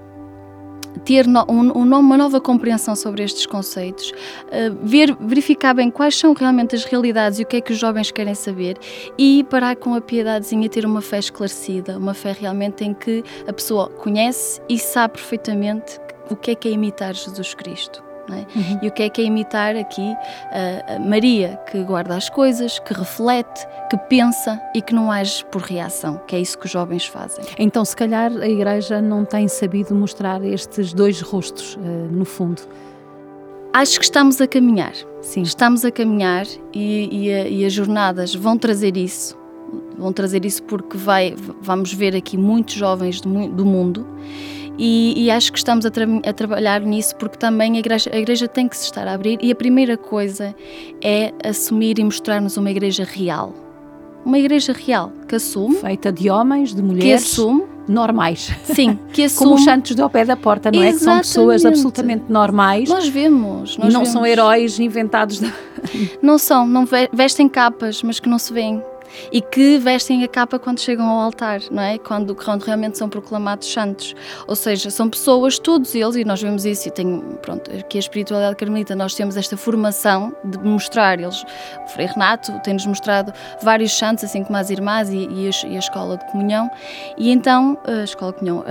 ter 1.05 1.27
no, 1.27 1.45
um, 1.49 1.71
uma 1.73 2.17
nova 2.17 2.41
compreensão 2.41 2.95
sobre 2.95 3.23
estes 3.23 3.47
conceitos, 3.47 4.11
uh, 4.11 4.77
ver, 4.83 5.17
verificar 5.21 5.75
bem 5.75 5.91
quais 5.91 6.17
são 6.17 6.33
realmente 6.33 6.75
as 6.75 6.85
realidades 6.85 7.39
e 7.39 7.43
o 7.43 7.47
que 7.47 7.57
é 7.57 7.61
que 7.61 7.73
os 7.73 7.79
jovens 7.79 8.11
querem 8.11 8.35
saber 8.35 8.77
e 9.19 9.45
parar 9.49 9.77
com 9.77 9.95
a 9.95 10.01
piedadezinha, 10.01 10.69
ter 10.69 10.87
uma 10.87 11.01
fé 11.01 11.19
esclarecida, 11.19 11.99
uma 11.99 12.15
fé 12.15 12.37
realmente 12.39 12.85
em 12.85 12.95
que 12.95 13.23
a 13.47 13.53
pessoa 13.53 13.89
conhece 13.89 14.61
e 14.69 14.79
sabe 14.79 15.15
perfeitamente 15.15 15.99
o 16.31 16.37
que 16.37 16.53
é 16.53 16.55
que 16.55 16.69
é 16.69 16.73
imitar 16.73 17.15
Jesus 17.15 17.55
Cristo. 17.55 18.12
É? 18.31 18.59
Uhum. 18.59 18.79
E 18.83 18.89
o 18.89 18.91
que 18.93 19.03
é 19.03 19.09
que 19.09 19.21
é 19.21 19.25
imitar 19.25 19.75
aqui 19.77 20.01
uh, 20.03 21.09
Maria, 21.09 21.59
que 21.71 21.83
guarda 21.83 22.15
as 22.15 22.29
coisas, 22.29 22.79
que 22.79 22.95
reflete, 22.95 23.67
que 23.91 23.97
pensa 24.09 24.61
e 24.75 24.81
que 24.81 24.95
não 24.95 25.11
age 25.11 25.45
por 25.47 25.63
reação, 25.63 26.21
que 26.27 26.37
é 26.37 26.41
isso 26.41 26.57
que 26.59 26.67
os 26.67 26.73
jovens 26.73 27.05
fazem. 27.07 27.45
Então, 27.59 27.85
se 27.85 27.97
calhar 27.97 28.31
a 28.31 28.49
Igreja 28.49 29.03
não 29.03 29.25
tem 29.25 29.49
sabido 29.49 29.95
mostrar 29.95 30.43
estes 30.45 30.93
dois 30.93 31.21
rostos, 31.21 31.75
uh, 31.77 31.81
no 31.81 32.25
fundo. 32.25 32.63
Acho 33.73 33.99
que 33.99 34.05
estamos 34.05 34.41
a 34.41 34.47
caminhar. 34.47 34.93
Sim. 35.21 35.43
Estamos 35.43 35.85
a 35.85 35.91
caminhar 35.91 36.47
e, 36.73 37.09
e, 37.11 37.33
a, 37.33 37.49
e 37.49 37.65
as 37.65 37.73
jornadas 37.73 38.35
vão 38.35 38.57
trazer 38.57 38.97
isso 38.97 39.41
vão 39.97 40.13
trazer 40.13 40.45
isso 40.45 40.63
porque 40.65 40.97
vai, 40.97 41.35
vamos 41.61 41.93
ver 41.93 42.15
aqui 42.17 42.37
muitos 42.37 42.75
jovens 42.75 43.21
do, 43.21 43.49
do 43.49 43.65
mundo 43.65 44.07
e, 44.79 45.25
e, 45.25 45.31
acho 45.31 45.53
que 45.53 45.59
estamos 45.59 45.85
a, 45.85 45.91
tra 45.91 46.07
a, 46.27 46.33
trabalhar 46.33 46.81
nisso 46.81 47.15
porque 47.17 47.37
também 47.37 47.77
a 47.77 47.79
igreja, 47.79 48.11
a 48.13 48.19
igreja 48.19 48.49
tem 48.49 48.69
que 48.69 48.77
se 48.77 48.85
estar 48.85 49.07
a 49.07 49.13
abrir 49.13 49.39
e 49.43 49.53
a 49.53 49.55
primeira 49.55 49.97
coisa 49.97 50.55
é 51.03 51.33
assumir 51.45 51.99
e 51.99 52.05
mostrar-nos 52.05 52.57
uma 52.57 52.71
igreja 52.71 53.05
real. 53.05 53.55
Uma 54.25 54.39
igreja 54.39 54.73
real 54.73 55.13
que 55.29 55.35
assume. 55.35 55.77
Feita 55.77 56.13
de 56.13 56.31
homens, 56.31 56.75
de 56.75 56.83
mulheres. 56.83 57.05
Que 57.05 57.13
assume. 57.13 57.65
Normais. 57.89 58.53
Sim, 58.63 58.97
que 59.13 59.25
assume. 59.25 59.51
Como 59.51 59.55
os 59.57 59.65
santos 59.65 59.99
ao 59.99 60.09
pé 60.09 60.25
da 60.25 60.37
porta, 60.37 60.71
não 60.71 60.81
Exatamente. 60.81 60.95
é? 60.95 60.99
Que 60.99 61.05
são 61.05 61.19
pessoas 61.19 61.67
absolutamente 61.67 62.25
normais. 62.29 62.89
Nós 62.89 63.09
vemos. 63.09 63.77
Nós 63.77 63.91
e 63.91 63.93
não 63.93 64.01
vemos. 64.01 64.09
são 64.09 64.25
heróis 64.25 64.79
inventados. 64.79 65.41
De... 65.41 65.53
Não 66.23 66.39
são, 66.39 66.65
não 66.65 66.87
vestem 67.13 67.49
capas, 67.49 68.03
mas 68.05 68.21
que 68.21 68.29
não 68.29 68.39
se 68.39 68.53
veem 68.53 68.81
e 69.31 69.41
que 69.41 69.79
vestem 69.79 70.25
a 70.25 70.29
capa 70.29 70.59
quando 70.59 70.81
chegam 70.81 71.07
ao 71.07 71.21
altar, 71.21 71.61
não 71.71 71.83
é? 71.83 71.99
Quando, 71.99 72.35
quando 72.35 72.63
realmente 72.63 72.99
são 72.99 73.09
proclamados 73.09 73.71
santos. 73.73 74.15
Ou 74.47 74.57
seja, 74.57 74.91
são 74.91 75.09
pessoas, 75.09 75.59
todos 75.59 75.95
eles, 75.95 76.17
e 76.17 76.25
nós 76.25 76.41
vemos 76.41 76.65
isso, 76.65 76.89
e 76.89 76.91
tenho, 76.91 77.21
pronto, 77.43 77.71
aqui 77.71 77.99
a 77.99 78.01
espiritualidade 78.01 78.57
carmelita, 78.57 78.95
nós 78.95 79.15
temos 79.15 79.37
esta 79.37 79.57
formação 79.57 80.35
de 80.45 80.59
mostrar, 80.59 81.21
eles, 81.21 81.45
o 81.85 81.89
Frei 81.89 82.07
Renato 82.07 82.53
tem-nos 82.63 82.87
mostrado 82.87 83.33
vários 83.63 83.97
santos, 83.97 84.25
assim 84.25 84.45
como 84.45 84.57
as 84.57 84.71
irmãs 84.71 85.11
e, 85.11 85.29
e, 85.31 85.49
a, 85.49 85.67
e 85.69 85.77
a, 85.77 85.79
escola 85.79 86.17
de 86.17 86.25
comunhão, 86.31 86.71
e 87.17 87.31
então, 87.31 87.79
a 87.85 88.05
escola 88.05 88.33
de 88.33 88.39
comunhão, 88.39 88.65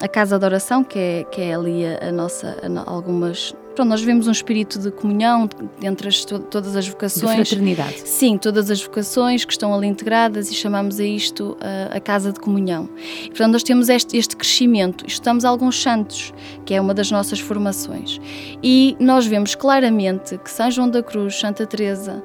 a, 0.00 0.04
a 0.04 0.08
casa 0.08 0.38
de 0.38 0.44
oração, 0.44 0.84
que 0.84 0.98
é, 0.98 1.24
que 1.24 1.40
é 1.40 1.54
ali 1.54 1.84
a, 1.86 2.08
a 2.08 2.12
nossa, 2.12 2.56
algumas 2.86 3.54
Pronto, 3.74 3.88
nós 3.88 4.02
vemos 4.02 4.28
um 4.28 4.30
espírito 4.30 4.78
de 4.78 4.92
comunhão 4.92 5.48
entre 5.82 6.08
as, 6.08 6.24
todas 6.24 6.76
as 6.76 6.86
vocações. 6.86 7.36
De 7.36 7.48
fraternidade. 7.48 8.08
Sim, 8.08 8.38
todas 8.38 8.70
as 8.70 8.82
vocações 8.82 9.44
que 9.44 9.52
estão 9.52 9.74
ali 9.74 9.88
integradas 9.88 10.48
e 10.50 10.54
chamamos 10.54 11.00
a 11.00 11.04
isto 11.04 11.56
a, 11.60 11.96
a 11.96 12.00
casa 12.00 12.32
de 12.32 12.38
comunhão. 12.38 12.88
E, 13.24 13.28
portanto, 13.28 13.52
nós 13.52 13.64
temos 13.64 13.88
este, 13.88 14.16
este 14.16 14.36
crescimento. 14.36 15.04
Estamos 15.08 15.44
alguns 15.44 15.82
santos, 15.82 16.32
que 16.64 16.72
é 16.72 16.80
uma 16.80 16.94
das 16.94 17.10
nossas 17.10 17.40
formações. 17.40 18.20
E 18.62 18.96
nós 19.00 19.26
vemos 19.26 19.56
claramente 19.56 20.38
que 20.38 20.50
São 20.50 20.70
João 20.70 20.88
da 20.88 21.02
Cruz, 21.02 21.34
Santa 21.34 21.66
Teresa, 21.66 22.22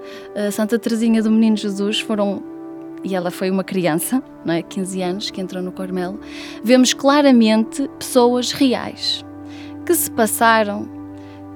Santa 0.52 0.78
Teresinha 0.78 1.24
do 1.24 1.32
Menino 1.32 1.58
Jesus 1.58 2.00
foram 2.00 2.44
e 3.04 3.16
ela 3.16 3.32
foi 3.32 3.50
uma 3.50 3.64
criança, 3.64 4.22
não 4.44 4.54
é? 4.54 4.62
15 4.62 5.02
anos, 5.02 5.32
que 5.32 5.40
entrou 5.40 5.64
no 5.64 5.72
Carmelo, 5.72 6.20
vemos 6.64 6.94
claramente 6.94 7.90
pessoas 7.98 8.52
reais 8.52 9.24
que 9.86 9.96
se 9.96 10.12
passaram 10.12 10.99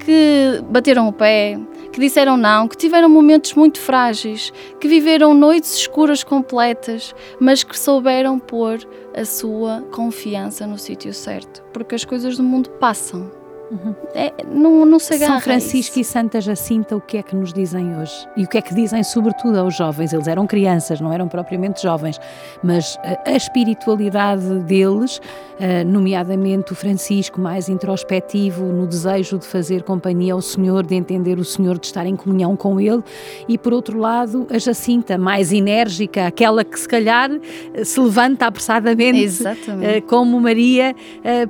que 0.05 0.61
bateram 0.69 1.07
o 1.07 1.13
pé, 1.13 1.59
que 1.91 1.99
disseram 1.99 2.35
não, 2.37 2.67
que 2.67 2.77
tiveram 2.77 3.09
momentos 3.09 3.53
muito 3.53 3.79
frágeis, 3.79 4.51
que 4.79 4.87
viveram 4.87 5.33
noites 5.33 5.75
escuras 5.75 6.23
completas, 6.23 7.13
mas 7.39 7.63
que 7.63 7.77
souberam 7.77 8.39
pôr 8.39 8.79
a 9.15 9.25
sua 9.25 9.81
confiança 9.91 10.65
no 10.65 10.77
sítio 10.77 11.13
certo, 11.13 11.63
porque 11.71 11.95
as 11.95 12.03
coisas 12.03 12.37
do 12.37 12.43
mundo 12.43 12.69
passam. 12.71 13.42
Uhum. 13.73 13.95
É, 14.13 14.31
não, 14.45 14.85
não 14.85 14.99
se 14.99 15.17
São 15.17 15.41
Francisco 15.41 15.99
e 15.99 16.03
Santa 16.03 16.39
Jacinta, 16.39 16.95
o 16.95 17.01
que 17.01 17.17
é 17.17 17.23
que 17.23 17.35
nos 17.35 17.51
dizem 17.51 17.97
hoje? 17.97 18.13
E 18.37 18.43
o 18.43 18.47
que 18.47 18.59
é 18.59 18.61
que 18.61 18.73
dizem, 18.73 19.03
sobretudo, 19.03 19.57
aos 19.57 19.75
jovens? 19.75 20.13
Eles 20.13 20.27
eram 20.27 20.45
crianças, 20.45 21.01
não 21.01 21.11
eram 21.11 21.27
propriamente 21.27 21.81
jovens, 21.81 22.19
mas 22.61 22.99
a, 23.03 23.31
a 23.31 23.35
espiritualidade 23.35 24.59
deles, 24.59 25.17
uh, 25.17 25.87
nomeadamente 25.87 26.71
o 26.71 26.75
Francisco, 26.75 27.41
mais 27.41 27.67
introspectivo, 27.67 28.63
no 28.65 28.85
desejo 28.85 29.39
de 29.39 29.47
fazer 29.47 29.81
companhia 29.81 30.33
ao 30.33 30.41
Senhor, 30.41 30.85
de 30.85 30.93
entender 30.93 31.39
o 31.39 31.43
Senhor, 31.43 31.79
de 31.79 31.87
estar 31.87 32.05
em 32.05 32.15
comunhão 32.15 32.55
com 32.55 32.79
Ele, 32.79 33.03
e 33.47 33.57
por 33.57 33.73
outro 33.73 33.97
lado, 33.97 34.45
a 34.51 34.59
Jacinta, 34.59 35.17
mais 35.17 35.51
enérgica, 35.51 36.27
aquela 36.27 36.63
que 36.63 36.79
se 36.79 36.87
calhar 36.87 37.31
se 37.83 37.99
levanta 37.99 38.45
apressadamente, 38.45 39.39
como 40.07 40.39
Maria, 40.39 40.95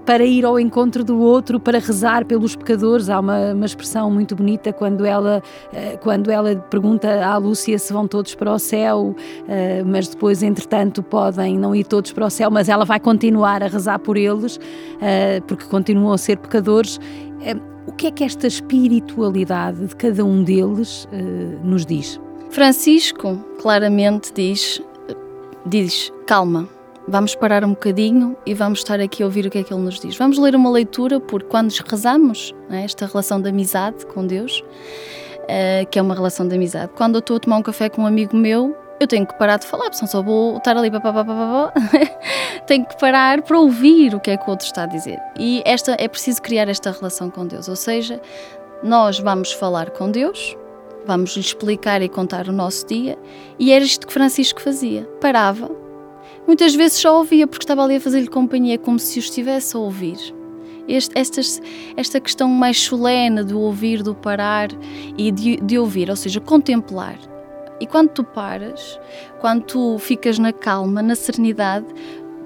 para 0.05 0.23
ir 0.23 0.45
ao 0.45 0.59
encontro 0.59 1.03
do 1.03 1.19
outro, 1.19 1.59
para 1.59 1.79
rezar 1.79 2.12
rezar 2.13 2.25
pelos 2.25 2.55
pecadores. 2.55 3.09
Há 3.09 3.19
uma, 3.19 3.53
uma 3.53 3.65
expressão 3.65 4.11
muito 4.11 4.35
bonita 4.35 4.71
quando 4.71 5.05
ela, 5.05 5.41
eh, 5.73 5.97
quando 5.97 6.29
ela 6.29 6.55
pergunta 6.55 7.25
à 7.25 7.37
Lúcia 7.37 7.77
se 7.79 7.91
vão 7.91 8.07
todos 8.07 8.35
para 8.35 8.53
o 8.53 8.59
céu, 8.59 9.15
eh, 9.47 9.83
mas 9.85 10.07
depois, 10.07 10.43
entretanto, 10.43 11.01
podem 11.01 11.57
não 11.57 11.75
ir 11.75 11.85
todos 11.85 12.11
para 12.11 12.25
o 12.25 12.29
céu, 12.29 12.51
mas 12.51 12.69
ela 12.69 12.85
vai 12.85 12.99
continuar 12.99 13.63
a 13.63 13.67
rezar 13.67 13.99
por 13.99 14.17
eles, 14.17 14.59
eh, 15.01 15.41
porque 15.47 15.65
continuam 15.65 16.13
a 16.13 16.17
ser 16.17 16.37
pecadores. 16.37 16.99
O 17.85 17.91
que 17.91 18.07
é 18.07 18.11
que 18.11 18.23
esta 18.23 18.47
espiritualidade 18.47 19.87
de 19.87 19.95
cada 19.95 20.23
um 20.23 20.41
deles 20.41 21.05
nos 21.61 21.85
diz? 21.85 22.17
Francisco 22.49 23.37
claramente 23.61 24.31
diz, 24.33 24.81
diz 25.65 26.09
calma, 26.25 26.69
Vamos 27.07 27.35
parar 27.35 27.65
um 27.65 27.71
bocadinho 27.71 28.37
e 28.45 28.53
vamos 28.53 28.79
estar 28.79 28.99
aqui 29.01 29.23
a 29.23 29.25
ouvir 29.25 29.45
o 29.45 29.49
que 29.49 29.57
é 29.57 29.63
que 29.63 29.73
ele 29.73 29.83
nos 29.83 29.99
diz. 29.99 30.15
Vamos 30.15 30.37
ler 30.37 30.55
uma 30.55 30.69
leitura, 30.69 31.19
porque 31.19 31.47
quando 31.49 31.69
rezamos, 31.71 32.55
é, 32.69 32.85
esta 32.85 33.05
relação 33.05 33.41
de 33.41 33.49
amizade 33.49 34.05
com 34.05 34.25
Deus, 34.25 34.63
uh, 35.43 35.85
que 35.91 35.99
é 35.99 36.01
uma 36.01 36.15
relação 36.15 36.47
de 36.47 36.55
amizade, 36.55 36.91
quando 36.95 37.15
eu 37.15 37.19
estou 37.19 37.35
a 37.35 37.39
tomar 37.39 37.57
um 37.57 37.61
café 37.61 37.89
com 37.89 38.03
um 38.03 38.07
amigo 38.07 38.37
meu, 38.37 38.73
eu 39.01 39.07
tenho 39.07 39.27
que 39.27 39.37
parar 39.37 39.57
de 39.57 39.67
falar, 39.67 39.85
porque 39.85 39.97
senão 39.97 40.09
só 40.09 40.21
vou 40.21 40.57
estar 40.57 40.77
ali, 40.77 40.89
tenho 42.65 42.85
que 42.85 42.97
parar 42.97 43.41
para 43.41 43.59
ouvir 43.59 44.15
o 44.15 44.19
que 44.19 44.31
é 44.31 44.37
que 44.37 44.47
o 44.47 44.51
outro 44.51 44.65
está 44.65 44.83
a 44.83 44.85
dizer. 44.85 45.19
E 45.37 45.61
esta 45.65 45.97
é 45.99 46.07
preciso 46.07 46.41
criar 46.41 46.69
esta 46.69 46.89
relação 46.89 47.29
com 47.29 47.45
Deus, 47.45 47.67
ou 47.67 47.75
seja, 47.75 48.21
nós 48.81 49.19
vamos 49.19 49.51
falar 49.51 49.89
com 49.89 50.09
Deus, 50.09 50.55
vamos 51.05 51.35
lhe 51.35 51.41
explicar 51.41 52.01
e 52.01 52.07
contar 52.07 52.47
o 52.47 52.53
nosso 52.53 52.87
dia, 52.87 53.17
e 53.59 53.73
era 53.73 53.83
isto 53.83 54.07
que 54.07 54.13
Francisco 54.13 54.61
fazia. 54.61 55.03
Parava, 55.19 55.82
Muitas 56.45 56.75
vezes 56.75 56.97
só 56.97 57.17
ouvia 57.17 57.47
porque 57.47 57.63
estava 57.63 57.83
ali 57.83 57.95
a 57.95 58.01
fazer-lhe 58.01 58.27
companhia, 58.27 58.77
como 58.77 58.99
se 58.99 59.17
o 59.17 59.21
estivesse 59.21 59.75
a 59.75 59.79
ouvir. 59.79 60.17
Este, 60.87 61.13
esta 61.95 62.19
questão 62.19 62.49
mais 62.49 62.77
solene 62.77 63.43
do 63.43 63.59
ouvir, 63.59 64.03
do 64.03 64.13
parar 64.13 64.69
e 65.17 65.31
de, 65.31 65.57
de 65.57 65.79
ouvir, 65.79 66.09
ou 66.09 66.15
seja, 66.15 66.41
contemplar. 66.41 67.17
E 67.79 67.87
quando 67.87 68.09
tu 68.09 68.23
paras, 68.23 68.99
quando 69.39 69.63
tu 69.63 69.97
ficas 69.97 70.37
na 70.37 70.51
calma, 70.51 71.01
na 71.01 71.15
serenidade, 71.15 71.85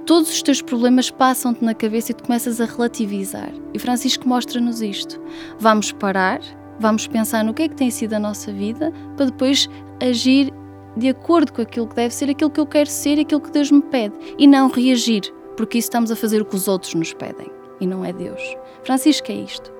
todos 0.06 0.30
os 0.30 0.42
teus 0.42 0.62
problemas 0.62 1.10
passam-te 1.10 1.64
na 1.66 1.74
cabeça 1.74 2.12
e 2.12 2.16
tu 2.16 2.24
começas 2.24 2.62
a 2.62 2.66
relativizar. 2.66 3.52
E 3.74 3.80
Francisco 3.80 4.28
mostra-nos 4.28 4.82
isto. 4.82 5.20
Vamos 5.60 5.92
parar, 5.92 6.40
vamos 6.80 7.08
pensar 7.08 7.44
no 7.44 7.54
que 7.54 7.64
é 7.64 7.68
que 7.68 7.76
tem 7.76 7.90
sido 7.90 8.14
a 8.14 8.20
nossa 8.20 8.52
vida, 8.54 8.94
para 9.16 9.26
depois 9.26 9.68
agir 10.00 10.54
de 10.98 11.10
acordo 11.10 11.54
com 11.54 11.62
aquilo 11.62 11.88
que 11.88 11.96
deve 11.96 12.14
ser, 12.14 12.30
aquilo 12.30 12.50
que 12.50 12.60
eu 12.60 12.66
quero 12.66 12.90
ser, 12.90 13.20
aquilo 13.20 13.42
que 13.42 13.52
Deus 13.52 13.72
me 13.72 13.82
pede, 13.82 14.16
e 14.38 14.48
não 14.48 14.70
reagir, 14.70 15.34
porque 15.56 15.78
isso 15.78 15.88
estamos 15.88 16.12
a 16.12 16.16
fazer 16.16 16.42
o 16.42 16.46
que 16.46 16.56
os 16.56 16.68
outros 16.68 16.94
nos 16.94 17.14
pedem, 17.14 17.48
e 17.80 17.86
não 17.86 18.04
é 18.04 18.12
Deus. 18.12 18.42
Francisco 18.84 19.32
é 19.32 19.36
isto. 19.36 19.72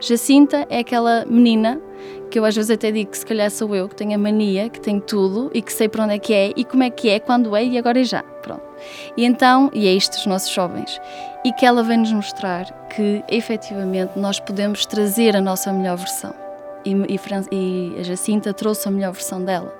Jacinta 0.00 0.66
é 0.68 0.78
aquela 0.78 1.24
menina 1.26 1.80
que 2.30 2.38
eu 2.38 2.44
às 2.44 2.56
vezes 2.56 2.70
até 2.70 2.90
digo 2.90 3.10
que 3.10 3.18
se 3.18 3.26
calhar 3.26 3.50
sou 3.50 3.74
eu, 3.76 3.88
que 3.88 3.94
tenho 3.94 4.14
a 4.14 4.18
mania, 4.18 4.68
que 4.68 4.80
tenho 4.80 5.00
tudo 5.00 5.50
e 5.54 5.62
que 5.62 5.72
sei 5.72 5.88
para 5.88 6.04
onde 6.04 6.14
é 6.14 6.18
que 6.18 6.32
é 6.32 6.52
e 6.56 6.64
como 6.64 6.82
é 6.82 6.90
que 6.90 7.08
é, 7.08 7.20
quando 7.20 7.54
é 7.54 7.64
e 7.64 7.78
agora 7.78 8.00
é 8.00 8.04
já. 8.04 8.22
Pronto. 8.22 8.62
E 9.16 9.24
então, 9.24 9.70
e 9.72 9.86
é 9.86 9.92
isto 9.92 10.14
os 10.14 10.26
nossos 10.26 10.50
jovens, 10.50 11.00
e 11.44 11.52
que 11.52 11.64
ela 11.64 11.82
vem 11.82 11.98
nos 11.98 12.12
mostrar 12.12 12.64
que 12.88 13.22
efetivamente 13.28 14.18
nós 14.18 14.40
podemos 14.40 14.84
trazer 14.86 15.36
a 15.36 15.40
nossa 15.40 15.72
melhor 15.72 15.96
versão 15.96 16.34
e, 16.34 16.43
e, 16.84 16.92
e, 16.92 18.00
a 18.00 18.02
Jacinta 18.02 18.52
trouxe 18.52 18.88
a 18.88 18.90
melhor 18.90 19.12
versão 19.12 19.42
dela. 19.44 19.74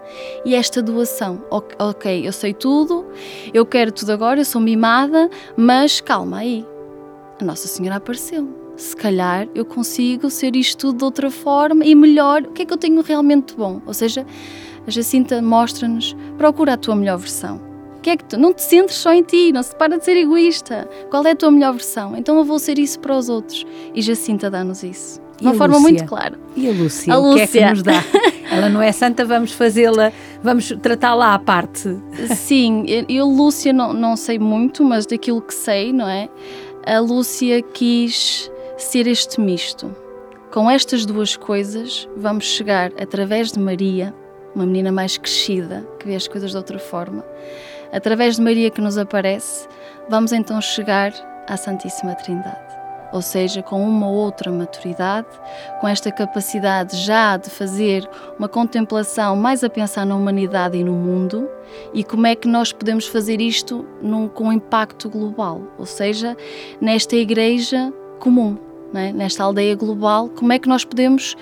E 0.45 0.55
esta 0.55 0.83
doação, 0.83 1.43
ok, 1.51 2.27
eu 2.27 2.33
sei 2.33 2.55
tudo, 2.55 3.07
eu 3.53 3.65
quero 3.67 3.93
tudo 3.93 4.13
agora, 4.13 4.41
eu 4.41 4.45
sou 4.45 4.61
mimada, 4.61 5.31
mas 5.57 6.01
calma 6.01 6.39
aí, 6.39 6.67
a 7.41 7.45
Nossa 7.45 7.69
Senhora 7.69 7.97
apareceu. 7.97 8.49
Se 8.77 8.97
calhar 8.97 9.47
eu 9.55 9.65
consigo 9.65 10.29
ser 10.29 10.57
isto 10.57 10.79
tudo 10.79 10.99
de 10.99 11.05
outra 11.05 11.31
forma 11.31 11.85
e 11.85 11.95
melhor, 11.95 12.43
o 12.43 12.51
que 12.51 12.63
é 12.63 12.65
que 12.65 12.73
eu 12.73 12.79
tenho 12.79 13.01
realmente 13.03 13.55
bom? 13.55 13.81
Ou 13.87 13.95
seja, 13.95 14.27
a 14.87 14.91
Jacinta 14.91 15.41
mostra-nos, 15.41 16.17
procura 16.37 16.75
a 16.75 16.77
tua 16.77 16.97
melhor 16.97 17.19
versão. 17.19 17.61
Que 18.03 18.11
é 18.11 18.17
que 18.19 18.25
tu, 18.25 18.37
não 18.37 18.53
te 18.53 18.61
centres 18.61 18.99
só 18.99 19.15
em 19.15 19.23
ti, 19.23 19.51
não 19.51 19.63
se 19.63 19.75
para 19.77 19.97
de 19.97 20.05
ser 20.05 20.17
egoísta. 20.17 20.87
Qual 21.09 21.25
é 21.25 21.31
a 21.31 21.37
tua 21.37 21.51
melhor 21.51 21.73
versão? 21.73 22.15
Então 22.15 22.37
eu 22.37 22.45
vou 22.45 22.59
ser 22.59 22.79
isso 22.79 23.01
para 23.01 23.17
os 23.17 23.31
outros. 23.31 23.65
E 23.95 24.03
Jacinta 24.03 24.51
dá-nos 24.51 24.83
isso 24.83 25.24
de 25.45 25.51
uma 25.51 25.59
forma 25.59 25.77
Lúcia? 25.77 25.91
muito 25.91 26.05
clara. 26.07 26.39
E 26.57 26.69
a 26.69 26.73
Lúcia? 26.73 27.15
A 27.15 27.19
o 27.19 27.23
Lúcia. 27.31 27.47
que 27.47 27.59
é 27.59 27.63
que 27.63 27.71
nos 27.71 27.83
dá? 27.83 28.05
Ela 28.51 28.69
não 28.69 28.81
é 28.83 28.93
santa, 28.93 29.25
vamos 29.25 29.53
fazê-la, 29.53 30.13
vamos 30.43 30.73
tratá-la 30.83 31.35
à 31.35 31.39
parte. 31.39 31.97
Sim, 32.37 32.85
eu, 33.09 33.27
Lúcia, 33.27 33.73
não, 33.73 33.93
não 33.93 34.17
sei 34.17 34.39
muito, 34.39 34.85
mas 34.85 35.07
daquilo 35.07 35.41
que 35.43 35.55
sei, 35.55 35.93
não 35.93 36.09
é? 36.09 36.29
A 36.87 36.99
Lúcia 37.01 37.63
quis 37.63 38.51
ser 38.77 39.07
este 39.07 39.41
misto. 39.41 39.95
Com 40.53 40.71
estas 40.71 41.05
duas 41.05 41.37
coisas, 41.37 42.09
vamos 42.17 42.45
chegar 42.45 42.93
através 43.01 43.51
de 43.51 43.59
Maria, 43.59 44.15
uma 44.55 44.65
menina 44.65 44.93
mais 44.93 45.17
crescida, 45.17 45.85
que 45.99 46.07
vê 46.07 46.15
as 46.15 46.29
coisas 46.29 46.53
de 46.53 46.57
outra 46.57 46.79
forma, 46.79 47.25
através 47.93 48.37
de 48.37 48.43
Maria 48.43 48.71
que 48.71 48.81
nos 48.81 48.97
aparece, 48.97 49.67
vamos 50.09 50.33
então 50.33 50.61
chegar 50.61 51.13
à 51.49 51.57
Santíssima 51.57 52.15
Trindade. 52.15 52.74
Ou 53.15 53.23
seja, 53.23 53.63
com 53.63 53.81
uma 53.81 54.09
outra 54.09 54.51
maturidade, 54.51 55.29
com 55.81 55.87
esta 55.87 56.11
capacidade 56.11 56.97
já 56.97 57.37
de 57.37 57.49
fazer 57.49 58.11
uma 58.37 58.49
contemplação 58.49 59.37
mais 59.37 59.63
a 59.63 59.71
pensar 59.71 60.05
na 60.05 60.17
humanidade 60.17 60.77
e 60.77 60.83
no 60.83 60.95
mundo 60.95 61.49
e 61.95 62.03
como 62.03 62.27
é 62.27 62.35
que 62.35 62.49
nós 62.49 62.73
podemos 62.73 63.07
fazer 63.07 63.41
isto 63.41 63.87
num, 64.03 64.27
com 64.27 64.53
impacto 64.53 65.09
global, 65.09 65.63
ou 65.79 65.87
seja, 65.87 66.37
nesta 66.81 67.15
igreja 67.15 67.93
comum, 68.19 68.59
né? 68.93 69.13
nesta 69.13 69.45
aldeia 69.45 69.77
global, 69.77 70.29
como 70.29 70.53
é 70.53 70.59
que 70.59 70.69
nós 70.69 70.85
podemos 70.85 71.37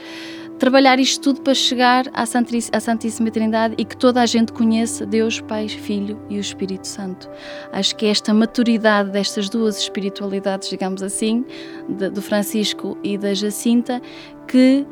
trabalhar 0.59 0.99
isto 0.99 1.23
tudo 1.23 1.43
para 1.43 1.55
chegar 1.55 2.07
à 2.13 2.25
Santíssima 2.27 3.31
Trindade 3.31 3.75
e 3.79 3.85
que 3.85 3.97
toda 3.97 4.23
a 4.23 4.27
gente 4.27 4.53
conheça 4.53 5.05
Deus, 5.05 5.41
Pai, 5.41 5.69
Filho 5.69 6.21
e 6.31 6.37
o 6.37 6.41
Espírito 6.41 6.87
Santo. 6.87 7.29
Acho 7.73 7.97
que 7.97 8.07
esta 8.07 8.33
maturidade 8.33 9.11
destas 9.11 9.49
duas 9.49 9.79
espiritualidades, 9.79 10.69
digamos 10.69 11.03
assim, 11.03 11.45
de, 11.89 12.11
do 12.11 12.23
Francisco 12.23 12.97
e 13.03 13.19
da 13.19 13.35
Jacinta, 13.35 14.01
que 14.47 14.87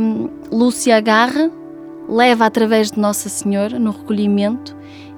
um, 0.00 0.28
Lúcia 0.50 0.96
agarra, 0.96 1.50
leva 2.08 2.46
através 2.46 2.90
de 2.90 2.98
Nossa 2.98 3.28
Senhora 3.28 3.78
no 3.78 3.90
recolhimento 3.90 4.76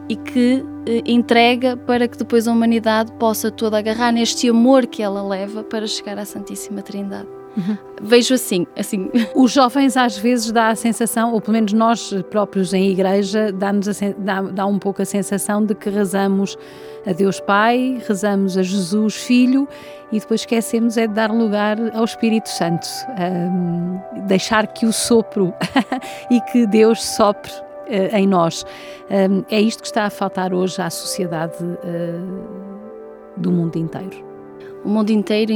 e 0.09 0.17
que 0.17 0.65
eh, 0.87 1.03
entrega 1.07 1.77
para 1.77 2.09
que 2.09 2.19
depois 2.19 2.49
a 2.49 2.53
humanidade 2.53 3.13
possa 3.13 3.49
toda 3.49 3.79
agarrar 3.79 4.11
neste 4.11 4.49
amor 4.49 4.87
que 4.89 5.03
ela 5.03 5.23
leva 5.23 5.63
para 5.63 5.87
chegar 5.87 6.19
à 6.19 6.25
Santíssima 6.25 6.83
Trindade. 6.83 7.40
Uhum. 7.57 7.77
Vejo 8.03 8.35
assim, 8.35 8.67
assim. 8.79 9.11
Os 9.35 9.53
jovens 9.53 9.97
às 9.97 10.17
vezes 10.17 10.53
dá 10.53 10.69
a 10.69 10.77
sensação, 10.77 11.33
ou 11.33 11.41
pelo 11.41 11.55
menos 11.55 11.73
nós 11.73 12.15
próprios 12.31 12.73
em 12.73 12.91
igreja, 12.91 13.53
dá-nos 13.53 13.87
dá, 14.19 14.43
dá 14.43 14.67
um 14.67 14.79
pouco 14.79 15.03
a 15.03 15.05
sensação 15.05 15.65
de 15.65 15.75
que 15.75 15.91
rezamos 15.91 16.57
a 17.07 17.13
Deus 17.13 17.41
Pai, 17.41 18.01
rezamos 18.07 18.57
a 18.57 18.63
Jesus 18.63 19.17
Filho 19.17 19.67
e 20.13 20.19
depois 20.19 20.43
esquecemos 20.43 20.97
é 20.97 21.07
de 21.07 21.15
dar 21.15 21.31
lugar 21.31 21.79
ao 21.95 22.05
Espírito 22.05 22.49
Santo, 22.49 22.87
um, 23.19 24.01
deixar 24.27 24.67
que 24.67 24.87
o 24.87 24.93
sopro 24.93 25.55
e 26.31 26.41
que 26.43 26.67
Deus 26.67 27.03
sopre 27.03 27.51
uh, 27.53 28.17
em 28.17 28.27
nós. 28.27 28.65
Um, 29.11 29.45
é 29.51 29.61
isto 29.61 29.83
que 29.83 29.89
está 29.89 30.05
a 30.05 30.11
faltar 30.11 30.53
hoje 30.53 30.81
à 30.81 30.91
sociedade 30.91 31.63
uh, 31.63 33.31
do 33.37 33.51
mundo 33.51 33.77
inteiro. 33.77 34.25
O 34.85 34.89
mundo 34.89 35.11
inteiro 35.11 35.53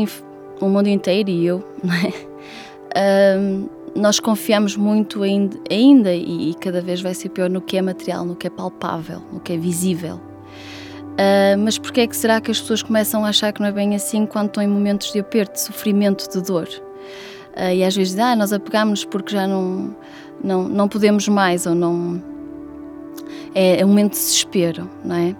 o 0.60 0.68
mundo 0.68 0.88
inteiro 0.88 1.30
e 1.30 1.46
eu, 1.46 1.64
é? 2.94 3.38
um, 3.38 3.68
nós 3.94 4.18
confiamos 4.18 4.76
muito 4.76 5.22
ainda, 5.22 5.56
ainda 5.70 6.12
e, 6.12 6.50
e, 6.50 6.54
cada 6.54 6.80
vez 6.80 7.00
vai 7.00 7.14
ser 7.14 7.28
pior 7.28 7.48
no 7.48 7.60
que 7.60 7.76
é 7.76 7.82
material, 7.82 8.24
no 8.24 8.34
que 8.34 8.46
é 8.46 8.50
palpável, 8.50 9.22
no 9.32 9.40
que 9.40 9.52
é 9.52 9.56
visível. 9.56 10.20
Uh, 11.14 11.56
mas 11.58 11.78
porquê 11.78 12.00
é 12.00 12.06
que 12.08 12.16
será 12.16 12.40
que 12.40 12.50
as 12.50 12.60
pessoas 12.60 12.82
começam 12.82 13.24
a 13.24 13.28
achar 13.28 13.52
que 13.52 13.60
não 13.60 13.68
é 13.68 13.72
bem 13.72 13.94
assim 13.94 14.26
quando 14.26 14.48
estão 14.48 14.62
em 14.62 14.66
momentos 14.66 15.12
de 15.12 15.20
aperto, 15.20 15.54
de 15.54 15.60
sofrimento, 15.60 16.28
de 16.28 16.42
dor? 16.42 16.68
Uh, 17.56 17.72
e 17.72 17.84
às 17.84 17.94
vezes, 17.94 18.18
ah, 18.18 18.34
nós 18.34 18.52
apegamos 18.52 19.04
porque 19.04 19.32
já 19.32 19.46
não, 19.46 19.94
não, 20.42 20.68
não 20.68 20.88
podemos 20.88 21.28
mais 21.28 21.66
ou 21.66 21.74
não. 21.74 22.20
É, 23.54 23.80
é 23.80 23.84
um 23.84 23.88
momento 23.88 24.14
de 24.14 24.18
desespero, 24.18 24.90
não 25.04 25.14
é? 25.14 25.36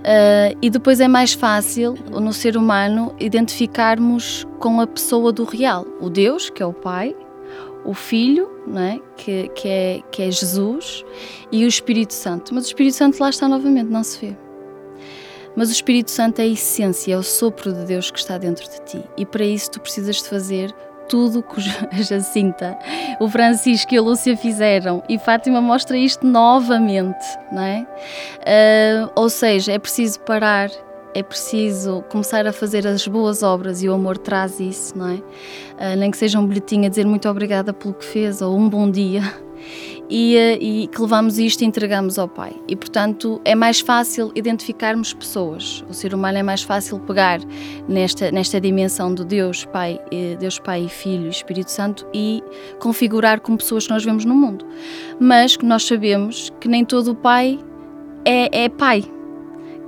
Uh, 0.00 0.56
e 0.62 0.70
depois 0.70 0.98
é 0.98 1.06
mais 1.06 1.34
fácil, 1.34 1.94
no 2.10 2.32
ser 2.32 2.56
humano, 2.56 3.14
identificarmos 3.20 4.46
com 4.58 4.80
a 4.80 4.86
pessoa 4.86 5.30
do 5.30 5.44
real, 5.44 5.86
o 6.00 6.08
Deus, 6.08 6.48
que 6.48 6.62
é 6.62 6.66
o 6.66 6.72
Pai, 6.72 7.14
o 7.84 7.92
Filho, 7.92 8.50
não 8.66 8.80
é? 8.80 9.00
Que, 9.16 9.48
que, 9.48 9.68
é, 9.68 10.00
que 10.10 10.22
é 10.22 10.30
Jesus, 10.30 11.04
e 11.52 11.64
o 11.64 11.68
Espírito 11.68 12.14
Santo. 12.14 12.54
Mas 12.54 12.64
o 12.64 12.68
Espírito 12.68 12.96
Santo 12.96 13.20
lá 13.20 13.28
está 13.28 13.46
novamente, 13.46 13.90
não 13.90 14.02
se 14.02 14.26
vê. 14.26 14.36
Mas 15.54 15.68
o 15.68 15.72
Espírito 15.72 16.10
Santo 16.10 16.38
é 16.38 16.44
a 16.44 16.46
essência, 16.46 17.12
é 17.12 17.18
o 17.18 17.22
sopro 17.22 17.72
de 17.72 17.84
Deus 17.84 18.10
que 18.10 18.18
está 18.18 18.38
dentro 18.38 18.64
de 18.70 18.80
ti. 18.84 19.04
E 19.16 19.26
para 19.26 19.44
isso 19.44 19.72
tu 19.72 19.80
precisas 19.80 20.16
de 20.16 20.28
fazer 20.28 20.74
tudo 21.10 21.42
que 21.42 21.60
a 21.92 22.02
Jacinta, 22.02 22.78
o 23.18 23.28
Francisco 23.28 23.92
e 23.92 23.98
a 23.98 24.00
Lúcia 24.00 24.36
fizeram. 24.36 25.02
E 25.08 25.18
Fátima 25.18 25.60
mostra 25.60 25.98
isto 25.98 26.24
novamente, 26.24 27.26
não 27.52 27.62
é? 27.62 27.86
Uh, 28.40 29.10
ou 29.16 29.28
seja, 29.28 29.72
é 29.72 29.78
preciso 29.78 30.20
parar, 30.20 30.70
é 31.12 31.22
preciso 31.22 32.02
começar 32.08 32.46
a 32.46 32.52
fazer 32.52 32.86
as 32.86 33.06
boas 33.06 33.42
obras 33.42 33.82
e 33.82 33.88
o 33.88 33.92
amor 33.92 34.16
traz 34.16 34.60
isso, 34.60 34.96
não 34.96 35.08
é? 35.08 35.14
Uh, 35.14 35.96
nem 35.98 36.10
que 36.10 36.16
seja 36.16 36.38
um 36.38 36.46
bilhetinho 36.46 36.86
a 36.86 36.88
dizer 36.88 37.04
muito 37.04 37.28
obrigada 37.28 37.72
pelo 37.72 37.92
que 37.92 38.04
fez 38.04 38.40
ou 38.40 38.56
um 38.56 38.68
bom 38.68 38.88
dia 38.88 39.22
e, 40.10 40.36
eh, 40.36 40.58
e, 40.60 40.86
que 40.88 41.00
levamos 41.00 41.38
isto 41.38 41.62
e 41.62 41.64
entregamos 41.64 42.18
ao 42.18 42.28
Pai. 42.28 42.52
E, 42.66 42.74
portanto, 42.74 43.40
é 43.44 43.54
mais 43.54 43.80
fácil 43.80 44.32
identificarmos 44.34 45.14
pessoas. 45.14 45.84
O 45.88 45.94
ser 45.94 46.12
humano 46.12 46.38
é 46.38 46.42
mais 46.42 46.62
fácil 46.62 46.98
pegar 46.98 47.40
nesta, 47.88 48.30
nesta 48.32 48.60
dimensão 48.60 49.14
do 49.14 49.24
Deus 49.24 49.64
Pai, 49.64 50.00
Deus 50.38 50.58
Pai, 50.58 50.88
Filho 50.88 51.26
e 51.26 51.28
Espírito 51.28 51.70
Santo 51.70 52.06
e 52.12 52.42
configurar 52.80 53.40
como 53.40 53.56
pessoas 53.56 53.86
que 53.86 53.92
nós 53.92 54.04
vemos 54.04 54.24
no 54.24 54.34
mundo. 54.34 54.66
Mas 55.20 55.56
que 55.56 55.64
nós 55.64 55.84
sabemos 55.84 56.52
que 56.60 56.68
nem 56.68 56.84
todo 56.84 57.12
o 57.12 57.14
Pai 57.14 57.58
é, 58.24 58.64
é 58.64 58.68
Pai, 58.68 59.04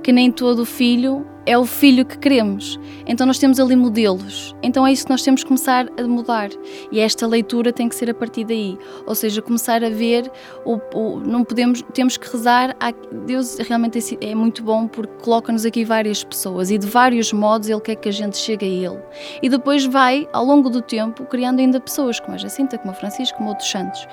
que 0.01 0.11
nem 0.11 0.31
todo 0.31 0.65
filho 0.65 1.25
é 1.45 1.57
o 1.57 1.65
filho 1.65 2.05
que 2.05 2.17
queremos. 2.17 2.79
Então 3.05 3.27
nós 3.27 3.37
temos 3.37 3.59
ali 3.59 3.75
modelos. 3.75 4.55
Então 4.61 4.85
é 4.85 4.91
isso 4.91 5.05
que 5.05 5.11
nós 5.11 5.21
temos 5.21 5.43
que 5.43 5.47
começar 5.47 5.87
a 5.97 6.03
mudar. 6.03 6.49
E 6.91 6.99
esta 6.99 7.27
leitura 7.27 7.73
tem 7.73 7.89
que 7.89 7.95
ser 7.95 8.09
a 8.09 8.13
partir 8.13 8.45
daí. 8.45 8.77
Ou 9.05 9.15
seja, 9.15 9.41
começar 9.41 9.83
a 9.83 9.89
ver, 9.89 10.31
o, 10.65 10.79
o 10.93 11.19
não 11.19 11.43
podemos, 11.43 11.83
temos 11.93 12.17
que 12.17 12.29
rezar. 12.31 12.75
A, 12.79 12.91
Deus 13.25 13.57
realmente 13.57 14.17
é, 14.21 14.31
é 14.31 14.35
muito 14.35 14.63
bom 14.63 14.87
porque 14.87 15.13
coloca-nos 15.23 15.65
aqui 15.65 15.83
várias 15.83 16.23
pessoas 16.23 16.71
e 16.71 16.77
de 16.77 16.87
vários 16.87 17.33
modos 17.33 17.69
Ele 17.69 17.81
quer 17.81 17.95
que 17.95 18.09
a 18.09 18.13
gente 18.13 18.37
chegue 18.37 18.65
a 18.65 18.69
Ele. 18.69 18.99
E 19.41 19.49
depois 19.49 19.85
vai, 19.85 20.27
ao 20.31 20.45
longo 20.45 20.69
do 20.69 20.81
tempo, 20.81 21.25
criando 21.25 21.59
ainda 21.59 21.79
pessoas 21.79 22.19
como 22.19 22.35
a 22.35 22.37
Jacinta, 22.37 22.77
como 22.77 22.91
a 22.91 22.93
Francisco, 22.95 23.37
como 23.37 23.49
outros 23.49 23.69
santos. 23.69 24.07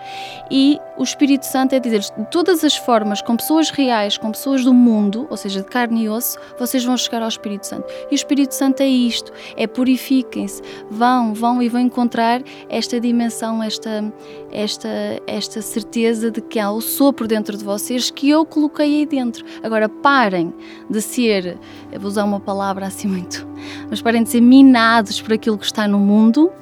E 0.50 0.78
o 0.96 1.02
Espírito 1.02 1.46
Santo 1.46 1.74
é 1.74 1.80
dizer 1.80 2.00
de 2.00 2.30
todas 2.30 2.64
as 2.64 2.76
formas, 2.76 3.22
com 3.22 3.36
pessoas 3.36 3.70
reais, 3.70 4.18
com 4.18 4.30
pessoas 4.30 4.64
do 4.64 4.74
mundo, 4.74 5.26
ou 5.30 5.36
seja, 5.36 5.60
de 5.60 5.66
carne 5.66 6.04
e 6.04 6.08
osso, 6.08 6.38
vocês 6.58 6.84
vão 6.84 6.96
chegar 6.96 7.19
ao 7.22 7.28
Espírito 7.28 7.66
Santo. 7.66 7.86
E 8.10 8.14
o 8.14 8.16
Espírito 8.16 8.54
Santo 8.54 8.82
é 8.82 8.88
isto, 8.88 9.32
é 9.56 9.66
purifiquem-se, 9.66 10.62
vão, 10.90 11.34
vão 11.34 11.62
e 11.62 11.68
vão 11.68 11.80
encontrar 11.80 12.42
esta 12.68 13.00
dimensão, 13.00 13.62
esta, 13.62 14.12
esta, 14.50 14.88
esta 15.26 15.62
certeza 15.62 16.30
de 16.30 16.40
que 16.40 16.58
há 16.58 16.70
o 16.70 16.80
sopro 16.80 17.26
dentro 17.26 17.56
de 17.56 17.64
vocês 17.64 18.10
que 18.10 18.28
eu 18.28 18.44
coloquei 18.44 19.00
aí 19.00 19.06
dentro. 19.06 19.44
Agora 19.62 19.88
parem 19.88 20.52
de 20.88 21.00
ser, 21.00 21.58
vou 21.92 22.08
usar 22.08 22.24
uma 22.24 22.40
palavra 22.40 22.86
assim 22.86 23.08
muito, 23.08 23.46
mas 23.88 24.00
parem 24.00 24.22
de 24.22 24.30
ser 24.30 24.40
minados 24.40 25.20
por 25.20 25.32
aquilo 25.32 25.58
que 25.58 25.66
está 25.66 25.86
no 25.86 25.98
mundo 25.98 26.52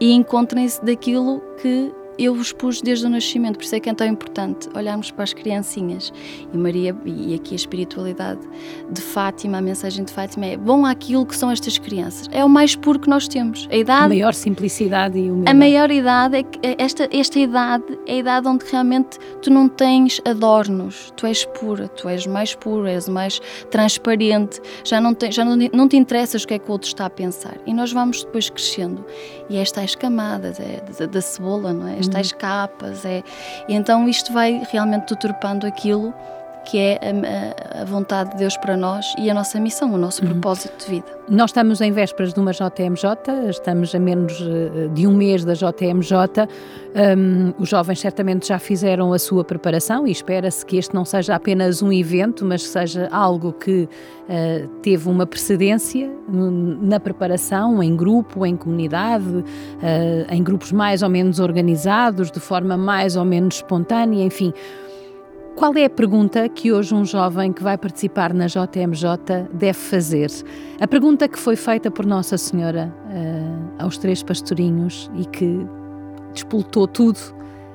e 0.00 0.12
encontrem-se 0.12 0.82
daquilo 0.84 1.40
que 1.60 1.92
eu 2.24 2.34
vos 2.34 2.52
pus 2.52 2.82
desde 2.82 3.06
o 3.06 3.08
nascimento, 3.08 3.56
por 3.56 3.64
isso 3.64 3.74
é 3.74 3.80
que 3.80 3.88
é 3.88 3.94
tão 3.94 4.06
importante 4.06 4.68
olharmos 4.74 5.10
para 5.10 5.24
as 5.24 5.32
criancinhas. 5.32 6.12
E 6.52 6.56
Maria, 6.56 6.94
e 7.04 7.34
aqui 7.34 7.54
a 7.54 7.56
espiritualidade 7.56 8.40
de 8.90 9.00
Fátima, 9.00 9.58
a 9.58 9.62
mensagem 9.62 10.04
de 10.04 10.12
Fátima 10.12 10.46
é 10.46 10.56
bom 10.56 10.84
aquilo 10.84 11.24
que 11.24 11.36
são 11.36 11.50
estas 11.50 11.78
crianças. 11.78 12.28
É 12.30 12.44
o 12.44 12.48
mais 12.48 12.76
puro 12.76 12.98
que 12.98 13.08
nós 13.08 13.26
temos. 13.26 13.68
A 13.70 13.76
idade. 13.76 14.04
A 14.04 14.08
maior 14.08 14.34
simplicidade 14.34 15.18
e 15.18 15.30
humildade. 15.30 15.50
A 15.50 15.54
maior 15.54 15.90
idade 15.90 16.36
é 16.36 16.42
que 16.42 16.58
esta, 16.78 17.08
esta 17.10 17.38
idade 17.38 17.84
é 18.06 18.14
a 18.14 18.16
idade 18.16 18.48
onde 18.48 18.64
realmente 18.70 19.18
tu 19.40 19.50
não 19.50 19.68
tens 19.68 20.20
adornos, 20.24 21.12
tu 21.16 21.26
és 21.26 21.44
pura, 21.44 21.88
tu 21.88 22.08
és 22.08 22.26
mais 22.26 22.54
pura, 22.54 22.90
és 22.90 23.08
mais 23.08 23.40
transparente, 23.70 24.60
já 24.84 25.00
não, 25.00 25.14
te, 25.14 25.30
já 25.32 25.44
não, 25.44 25.56
não 25.72 25.88
te 25.88 25.96
interessas 25.96 26.44
o 26.44 26.46
que 26.46 26.54
é 26.54 26.58
que 26.58 26.68
o 26.68 26.72
outro 26.72 26.88
está 26.88 27.06
a 27.06 27.10
pensar. 27.10 27.56
E 27.66 27.72
nós 27.72 27.92
vamos 27.92 28.24
depois 28.24 28.50
crescendo. 28.50 29.04
E 29.48 29.56
estas 29.56 29.94
camadas 29.94 30.60
é, 30.60 30.82
da, 30.98 31.06
da 31.06 31.20
cebola, 31.20 31.72
não 31.72 31.88
é? 31.88 31.98
Tais 32.10 32.32
capas. 32.32 33.04
É, 33.04 33.22
e 33.68 33.74
então 33.74 34.08
isto 34.08 34.32
vai 34.32 34.62
realmente 34.70 35.08
deturpando 35.08 35.66
aquilo 35.66 36.14
que 36.64 36.78
é 36.78 37.00
a, 37.02 37.82
a, 37.82 37.84
vontade 37.84 38.30
de 38.32 38.36
Deus 38.38 38.56
para 38.56 38.76
nós 38.76 39.14
e 39.18 39.30
a 39.30 39.34
nossa 39.34 39.58
missão, 39.58 39.92
o 39.92 39.98
nosso 39.98 40.22
uhum. 40.22 40.30
propósito 40.30 40.84
de 40.84 40.90
vida. 40.90 41.06
Nós 41.28 41.50
estamos 41.50 41.80
em 41.80 41.92
vésperas 41.92 42.34
de 42.34 42.40
uma 42.40 42.52
JMJ, 42.52 43.48
estamos 43.48 43.94
a 43.94 43.98
menos 43.98 44.32
eh, 44.40 44.88
de 44.92 45.06
um 45.06 45.14
mês 45.14 45.44
da 45.44 45.54
JMJ. 45.54 46.48
Um, 47.16 47.54
os 47.56 47.68
jovens 47.68 48.00
certamente 48.00 48.48
já 48.48 48.58
fizeram 48.58 49.12
a 49.12 49.18
sua 49.18 49.44
preparação 49.44 50.06
e 50.06 50.10
espera-se 50.10 50.66
que 50.66 50.76
este 50.76 50.92
não 50.92 51.04
seja 51.04 51.36
apenas 51.36 51.82
um 51.82 51.92
evento, 51.92 52.44
mas 52.44 52.64
seja 52.64 53.08
algo 53.12 53.52
que 53.52 53.82
uh, 53.82 54.68
teve 54.82 55.08
uma 55.08 55.24
precedência 55.24 56.10
na 56.28 56.98
preparação, 56.98 57.80
em 57.80 57.94
grupo, 57.94 58.44
em 58.44 58.56
comunidade, 58.56 59.24
uh, 59.28 59.44
em 60.30 60.42
grupos 60.42 60.72
mais 60.72 61.00
ou 61.02 61.08
menos 61.08 61.38
organizados, 61.38 62.30
de 62.30 62.40
forma 62.40 62.76
mais 62.76 63.14
ou 63.14 63.24
menos 63.24 63.56
espontânea, 63.56 64.24
enfim. 64.24 64.52
Qual 65.56 65.74
é 65.76 65.84
a 65.84 65.90
pergunta 65.90 66.48
que 66.48 66.72
hoje 66.72 66.94
um 66.94 67.04
jovem 67.04 67.52
que 67.52 67.62
vai 67.62 67.76
participar 67.76 68.32
na 68.32 68.46
JMJ 68.46 69.48
deve 69.52 69.78
fazer? 69.78 70.30
A 70.80 70.86
pergunta 70.86 71.28
que 71.28 71.38
foi 71.38 71.54
feita 71.54 71.90
por 71.90 72.06
Nossa 72.06 72.38
Senhora 72.38 72.92
uh, 73.06 73.82
aos 73.82 73.98
três 73.98 74.22
pastorinhos 74.22 75.10
e 75.16 75.26
que 75.26 75.66
despoltou 76.32 76.86
tudo, 76.86 77.18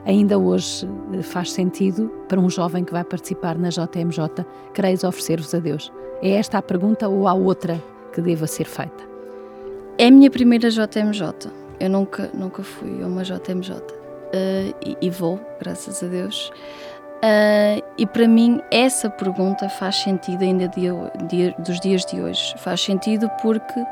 ainda 0.05 0.37
hoje 0.37 0.87
eh, 1.13 1.21
faz 1.21 1.51
sentido 1.51 2.09
para 2.27 2.39
um 2.39 2.49
jovem 2.49 2.83
que 2.83 2.91
vai 2.91 3.03
participar 3.03 3.57
na 3.57 3.69
JMJ. 3.69 4.45
Quereis 4.73 5.03
oferecer-vos 5.03 5.53
a 5.53 5.59
Deus? 5.59 5.91
É 6.21 6.31
esta 6.31 6.57
a 6.57 6.61
pergunta 6.61 7.07
ou 7.07 7.27
há 7.27 7.33
outra 7.33 7.81
que 8.13 8.21
deva 8.21 8.47
ser 8.47 8.65
feita? 8.65 9.03
É 9.97 10.07
a 10.07 10.11
minha 10.11 10.31
primeira 10.31 10.69
JMJ. 10.69 11.51
Eu 11.79 11.89
nunca, 11.89 12.29
nunca 12.33 12.63
fui 12.63 13.03
a 13.03 13.07
uma 13.07 13.23
JMJ. 13.23 13.75
Uh, 13.75 14.73
e, 14.85 14.97
e, 15.01 15.09
vou, 15.09 15.39
graças 15.59 16.01
a 16.03 16.07
Deus. 16.07 16.51
Uh, 17.15 17.81
e 17.97 18.05
para 18.05 18.27
mim 18.27 18.61
essa 18.69 19.09
pergunta 19.09 19.67
faz 19.67 19.95
sentido 19.95 20.43
ainda 20.43 20.67
dia, 20.67 20.93
dia, 21.27 21.55
dos 21.59 21.79
dias 21.79 22.05
de 22.05 22.21
hoje. 22.21 22.53
Faz 22.57 22.81
sentido 22.81 23.29
porque 23.41 23.83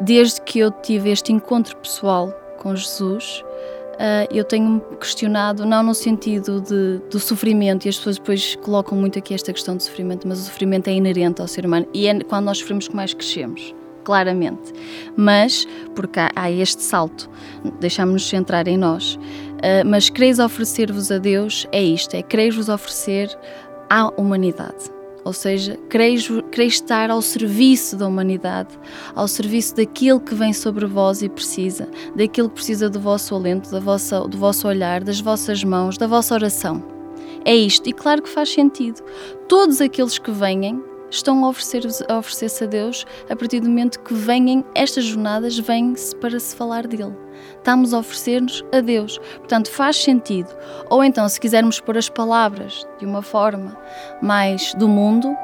desde 0.00 0.40
que 0.42 0.58
eu 0.58 0.70
tive 0.70 1.10
este 1.10 1.32
encontro 1.32 1.76
pessoal 1.76 2.30
com 2.58 2.74
Jesus, 2.74 3.42
uh, 3.94 4.28
eu 4.30 4.44
tenho-me 4.44 4.80
questionado, 5.00 5.64
não 5.64 5.82
no 5.82 5.94
sentido 5.94 6.60
de, 6.60 6.98
do 7.10 7.18
sofrimento, 7.18 7.86
e 7.86 7.88
as 7.88 7.96
pessoas 7.96 8.18
depois 8.18 8.56
colocam 8.56 8.98
muito 8.98 9.18
aqui 9.18 9.34
esta 9.34 9.52
questão 9.52 9.76
do 9.76 9.82
sofrimento, 9.82 10.26
mas 10.26 10.40
o 10.40 10.42
sofrimento 10.44 10.88
é 10.88 10.92
inerente 10.92 11.40
ao 11.40 11.48
ser 11.48 11.64
humano 11.64 11.86
e 11.94 12.06
é 12.06 12.20
quando 12.20 12.46
nós 12.46 12.58
sofremos 12.58 12.88
que 12.88 12.94
mais 12.94 13.14
crescemos 13.14 13.74
claramente. 14.08 14.72
Mas, 15.18 15.68
porque 15.94 16.18
há, 16.18 16.30
há 16.34 16.50
este 16.50 16.82
salto, 16.82 17.28
deixamos-nos 17.78 18.26
centrar 18.26 18.66
em 18.66 18.78
nós. 18.78 19.18
Uh, 19.58 19.86
mas 19.86 20.08
quereis 20.08 20.38
oferecer-vos 20.38 21.10
a 21.10 21.18
Deus 21.18 21.66
é 21.72 21.82
isto: 21.82 22.14
é 22.14 22.22
quereis-vos 22.22 22.68
oferecer 22.68 23.28
à 23.90 24.08
humanidade. 24.20 24.98
Ou 25.24 25.32
seja, 25.32 25.78
quereis, 25.90 26.26
quereis 26.50 26.74
estar 26.74 27.10
ao 27.10 27.20
serviço 27.20 27.96
da 27.96 28.06
humanidade, 28.06 28.70
ao 29.14 29.28
serviço 29.28 29.76
daquilo 29.76 30.20
que 30.20 30.34
vem 30.34 30.54
sobre 30.54 30.86
vós 30.86 31.20
e 31.20 31.28
precisa, 31.28 31.88
daquilo 32.16 32.48
que 32.48 32.54
precisa 32.54 32.88
do 32.88 32.98
vosso 32.98 33.34
alento, 33.34 33.70
da 33.70 33.80
vossa, 33.80 34.20
do 34.20 34.38
vosso 34.38 34.66
olhar, 34.66 35.04
das 35.04 35.20
vossas 35.20 35.62
mãos, 35.62 35.98
da 35.98 36.06
vossa 36.06 36.34
oração. 36.34 36.82
É 37.44 37.54
isto, 37.54 37.88
e 37.88 37.92
claro 37.92 38.22
que 38.22 38.28
faz 38.28 38.50
sentido. 38.50 39.02
Todos 39.48 39.80
aqueles 39.80 40.18
que 40.18 40.30
venham 40.30 40.82
estão 41.10 41.44
a 41.44 41.48
oferecer-se 41.48 42.04
a, 42.08 42.18
oferecer 42.18 42.64
a 42.64 42.66
Deus 42.66 43.06
a 43.28 43.36
partir 43.36 43.60
do 43.60 43.68
momento 43.68 44.00
que 44.00 44.14
venham 44.14 44.64
estas 44.74 45.04
jornadas, 45.04 45.58
vêm-se 45.58 46.14
para 46.16 46.38
se 46.38 46.54
falar 46.54 46.86
dele. 46.86 47.16
Estamos 47.56 47.94
a 47.94 47.98
oferecer-nos 47.98 48.64
a 48.72 48.80
Deus. 48.80 49.18
Portanto, 49.38 49.70
faz 49.70 49.96
sentido. 49.96 50.48
Ou 50.90 51.02
então, 51.04 51.28
se 51.28 51.40
quisermos 51.40 51.80
pôr 51.80 51.96
as 51.96 52.08
palavras 52.08 52.86
de 52.98 53.06
uma 53.06 53.22
forma 53.22 53.76
mais 54.20 54.74
do 54.74 54.88
mundo, 54.88 55.34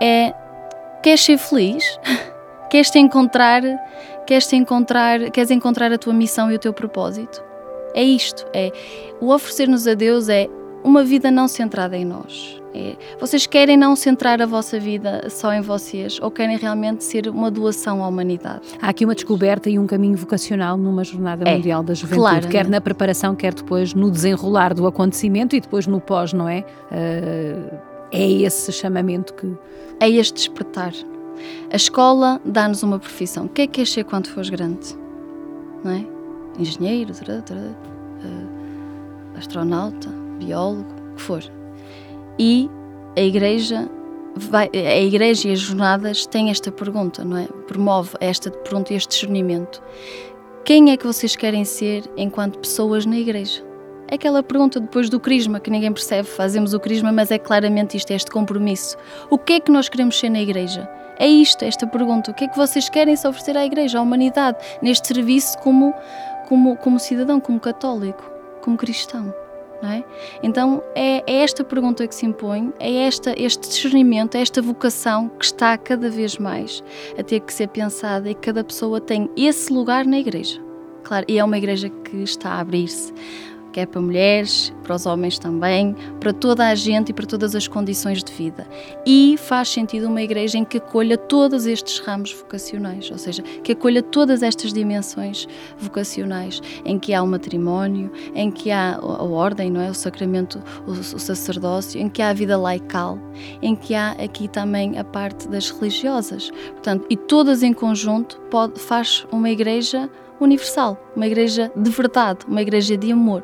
é 0.00 0.34
queres 1.02 1.20
ser 1.20 1.38
feliz? 1.38 1.98
queres 2.68 2.90
te 2.90 2.98
encontrar, 2.98 3.62
queres 4.26 4.46
te 4.46 4.56
encontrar, 4.56 5.30
queres 5.30 5.50
encontrar 5.50 5.92
a 5.92 5.98
tua 5.98 6.12
missão 6.12 6.50
e 6.50 6.54
o 6.54 6.58
teu 6.58 6.72
propósito? 6.72 7.42
É 7.94 8.02
isto, 8.02 8.46
é 8.54 8.70
o 9.20 9.32
oferecer-nos 9.32 9.86
a 9.86 9.94
Deus 9.94 10.28
é 10.28 10.48
uma 10.84 11.02
vida 11.02 11.30
não 11.30 11.48
centrada 11.48 11.96
em 11.96 12.04
nós 12.04 12.59
é, 12.72 12.96
vocês 13.18 13.46
querem 13.46 13.76
não 13.76 13.96
centrar 13.96 14.40
a 14.40 14.46
vossa 14.46 14.78
vida 14.78 15.28
só 15.28 15.52
em 15.52 15.60
vocês 15.60 16.20
ou 16.22 16.30
querem 16.30 16.56
realmente 16.56 17.02
ser 17.02 17.28
uma 17.28 17.50
doação 17.50 18.04
à 18.04 18.08
humanidade? 18.08 18.60
Há 18.80 18.88
aqui 18.88 19.04
uma 19.04 19.14
descoberta 19.14 19.68
e 19.68 19.78
um 19.78 19.86
caminho 19.86 20.16
vocacional 20.16 20.76
numa 20.76 21.02
Jornada 21.02 21.48
é, 21.48 21.56
Mundial 21.56 21.82
da 21.82 21.94
Juventude, 21.94 22.20
claro, 22.20 22.48
quer 22.48 22.68
na 22.68 22.80
preparação, 22.80 23.34
quer 23.34 23.54
depois 23.54 23.92
no 23.92 24.10
desenrolar 24.10 24.72
do 24.72 24.86
acontecimento 24.86 25.56
e 25.56 25.60
depois 25.60 25.86
no 25.86 26.00
pós, 26.00 26.32
não 26.32 26.48
é? 26.48 26.64
Uh, 26.90 27.76
é 28.12 28.30
esse 28.30 28.72
chamamento 28.72 29.34
que. 29.34 29.52
É 29.98 30.08
este 30.08 30.34
despertar. 30.34 30.92
A 31.72 31.76
escola 31.76 32.40
dá-nos 32.44 32.82
uma 32.82 32.98
profissão. 32.98 33.46
O 33.46 33.48
que 33.48 33.62
é 33.62 33.66
que 33.66 33.74
queres 33.74 33.92
ser 33.92 34.04
quando 34.04 34.28
fores 34.28 34.48
grande? 34.48 34.96
Não 35.84 35.90
é? 35.92 36.06
Engenheiro, 36.58 37.12
uh, 37.12 37.76
astronauta, 39.36 40.08
biólogo, 40.38 40.86
o 41.12 41.14
que 41.16 41.22
for 41.22 41.59
e 42.40 42.70
a 43.18 43.20
Igreja 43.20 43.86
vai, 44.34 44.70
a 44.72 45.00
Igreja 45.02 45.48
e 45.48 45.52
as 45.52 45.58
jornadas 45.58 46.24
têm 46.24 46.50
esta 46.50 46.72
pergunta, 46.72 47.22
não 47.22 47.36
é? 47.36 47.46
Promove 47.66 48.16
esta 48.18 48.50
pergunta 48.50 48.94
este 48.94 49.10
discernimento. 49.10 49.82
Quem 50.64 50.90
é 50.90 50.96
que 50.96 51.06
vocês 51.06 51.36
querem 51.36 51.66
ser 51.66 52.02
enquanto 52.16 52.58
pessoas 52.58 53.04
na 53.04 53.18
Igreja? 53.18 53.62
É 54.08 54.14
aquela 54.14 54.42
pergunta 54.42 54.80
depois 54.80 55.10
do 55.10 55.20
crisma 55.20 55.60
que 55.60 55.70
ninguém 55.70 55.92
percebe, 55.92 56.26
fazemos 56.26 56.72
o 56.72 56.80
crisma, 56.80 57.12
mas 57.12 57.30
é 57.30 57.38
claramente 57.38 57.98
isto, 57.98 58.10
é 58.10 58.16
este 58.16 58.30
compromisso. 58.30 58.96
O 59.28 59.36
que 59.36 59.52
é 59.52 59.60
que 59.60 59.70
nós 59.70 59.90
queremos 59.90 60.18
ser 60.18 60.30
na 60.30 60.40
Igreja? 60.40 60.88
É 61.18 61.28
isto, 61.28 61.62
esta 61.62 61.86
pergunta. 61.86 62.30
O 62.30 62.34
que 62.34 62.44
é 62.44 62.48
que 62.48 62.56
vocês 62.56 62.88
querem 62.88 63.16
se 63.16 63.28
oferecer 63.28 63.54
à 63.54 63.66
Igreja, 63.66 63.98
à 63.98 64.02
humanidade, 64.02 64.56
neste 64.80 65.08
serviço 65.08 65.58
como, 65.58 65.92
como, 66.48 66.74
como 66.78 66.98
cidadão, 66.98 67.38
como 67.38 67.60
católico, 67.60 68.24
como 68.62 68.78
cristão? 68.78 69.34
É? 69.82 70.04
Então 70.42 70.82
é, 70.94 71.22
é, 71.26 71.42
esta 71.42 71.64
pergunta 71.64 72.06
que 72.06 72.14
se 72.14 72.26
impõe, 72.26 72.70
é 72.78 73.06
esta, 73.06 73.34
este 73.40 73.66
discernimento, 73.66 74.34
é 74.34 74.42
esta 74.42 74.60
vocação 74.60 75.30
que 75.30 75.44
está 75.46 75.78
cada 75.78 76.10
vez 76.10 76.36
mais 76.36 76.84
a 77.18 77.22
ter 77.22 77.40
que 77.40 77.52
ser 77.52 77.68
pensada 77.68 78.28
e 78.28 78.34
cada 78.34 78.62
pessoa 78.62 79.00
tem 79.00 79.30
esse 79.34 79.72
lugar 79.72 80.04
na 80.04 80.18
igreja. 80.18 80.60
Claro, 81.02 81.24
e 81.28 81.38
é 81.38 81.44
uma 81.44 81.56
igreja 81.56 81.88
que 81.88 82.18
está 82.18 82.50
a 82.50 82.60
abrir-se 82.60 83.12
quer 83.70 83.86
para 83.86 84.00
mulheres, 84.00 84.72
para 84.82 84.96
os 84.96 85.06
homens 85.06 85.38
também, 85.38 85.94
para 86.18 86.32
toda 86.32 86.66
a 86.66 86.74
gente 86.74 87.10
e 87.10 87.12
para 87.12 87.26
todas 87.26 87.54
as 87.54 87.68
condições 87.68 88.22
de 88.22 88.32
vida. 88.32 88.66
E 89.06 89.36
faz 89.38 89.68
sentido 89.68 90.08
uma 90.08 90.22
igreja 90.22 90.58
em 90.58 90.64
que 90.64 90.78
acolha 90.78 91.16
todos 91.16 91.66
estes 91.66 91.98
ramos 92.00 92.32
vocacionais, 92.32 93.10
ou 93.10 93.18
seja, 93.18 93.42
que 93.42 93.72
acolha 93.72 94.02
todas 94.02 94.42
estas 94.42 94.72
dimensões 94.72 95.46
vocacionais, 95.78 96.60
em 96.84 96.98
que 96.98 97.14
há 97.14 97.22
o 97.22 97.26
matrimónio, 97.26 98.10
em 98.34 98.50
que 98.50 98.70
há 98.70 98.96
a 98.96 99.22
ordem, 99.24 99.70
não 99.70 99.80
é, 99.80 99.90
o 99.90 99.94
sacramento, 99.94 100.62
o, 100.86 100.90
o 100.90 101.18
sacerdócio, 101.18 102.00
em 102.00 102.08
que 102.08 102.20
há 102.20 102.30
a 102.30 102.34
vida 102.34 102.58
laical, 102.58 103.18
em 103.62 103.74
que 103.74 103.94
há 103.94 104.12
aqui 104.12 104.48
também 104.48 104.98
a 104.98 105.04
parte 105.04 105.48
das 105.48 105.70
religiosas. 105.70 106.50
Portanto, 106.72 107.06
e 107.08 107.16
todas 107.16 107.62
em 107.62 107.72
conjunto 107.72 108.40
pode, 108.50 108.80
faz 108.80 109.26
uma 109.30 109.50
igreja 109.50 110.10
universal, 110.40 110.98
uma 111.14 111.26
igreja 111.26 111.70
de 111.76 111.90
verdade, 111.90 112.46
uma 112.48 112.62
igreja 112.62 112.96
de 112.96 113.12
amor. 113.12 113.42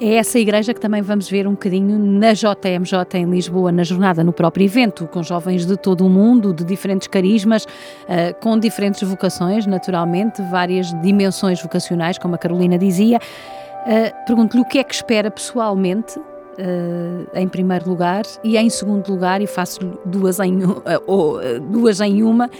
É 0.00 0.14
essa 0.14 0.38
igreja 0.38 0.72
que 0.74 0.80
também 0.80 1.02
vamos 1.02 1.28
ver 1.28 1.46
um 1.46 1.52
bocadinho 1.52 1.98
na 1.98 2.32
JMJ 2.32 3.18
em 3.18 3.24
Lisboa, 3.24 3.72
na 3.72 3.84
jornada, 3.84 4.22
no 4.24 4.32
próprio 4.32 4.64
evento, 4.64 5.06
com 5.06 5.22
jovens 5.22 5.66
de 5.66 5.76
todo 5.76 6.06
o 6.06 6.10
mundo, 6.10 6.52
de 6.52 6.64
diferentes 6.64 7.08
carismas, 7.08 7.64
uh, 7.64 8.34
com 8.40 8.58
diferentes 8.58 9.06
vocações, 9.08 9.66
naturalmente, 9.66 10.42
várias 10.50 10.92
dimensões 11.02 11.62
vocacionais, 11.62 12.18
como 12.18 12.34
a 12.34 12.38
Carolina 12.38 12.78
dizia. 12.78 13.18
Uh, 13.18 14.24
Pergunto-lhe 14.26 14.62
o 14.62 14.66
que 14.66 14.78
é 14.78 14.84
que 14.84 14.94
espera 14.94 15.30
pessoalmente 15.30 16.18
Uh, 16.52 17.26
em 17.32 17.48
primeiro 17.48 17.88
lugar 17.88 18.24
e 18.44 18.58
em 18.58 18.68
segundo 18.68 19.08
lugar 19.08 19.40
e 19.40 19.46
faço 19.46 19.80
duas 20.04 20.38
em, 20.38 20.62
uh, 20.62 20.82
ou, 21.06 21.38
uh, 21.38 21.58
duas 21.58 21.98
em 21.98 22.22
uma 22.22 22.50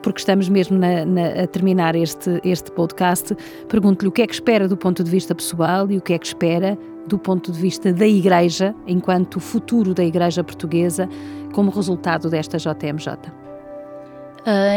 porque 0.00 0.20
estamos 0.20 0.48
mesmo 0.48 0.78
na, 0.78 1.04
na, 1.04 1.42
a 1.42 1.46
terminar 1.48 1.96
este, 1.96 2.40
este 2.44 2.70
podcast 2.70 3.36
pergunto-lhe 3.68 4.08
o 4.08 4.12
que 4.12 4.22
é 4.22 4.26
que 4.28 4.32
espera 4.32 4.68
do 4.68 4.76
ponto 4.76 5.02
de 5.02 5.10
vista 5.10 5.34
pessoal 5.34 5.90
e 5.90 5.98
o 5.98 6.00
que 6.00 6.12
é 6.12 6.18
que 6.18 6.24
espera 6.24 6.78
do 7.08 7.18
ponto 7.18 7.50
de 7.50 7.60
vista 7.60 7.92
da 7.92 8.06
Igreja 8.06 8.72
enquanto 8.86 9.40
futuro 9.40 9.92
da 9.92 10.04
Igreja 10.04 10.44
Portuguesa 10.44 11.08
como 11.52 11.72
resultado 11.72 12.30
desta 12.30 12.58
JMJ 12.58 13.18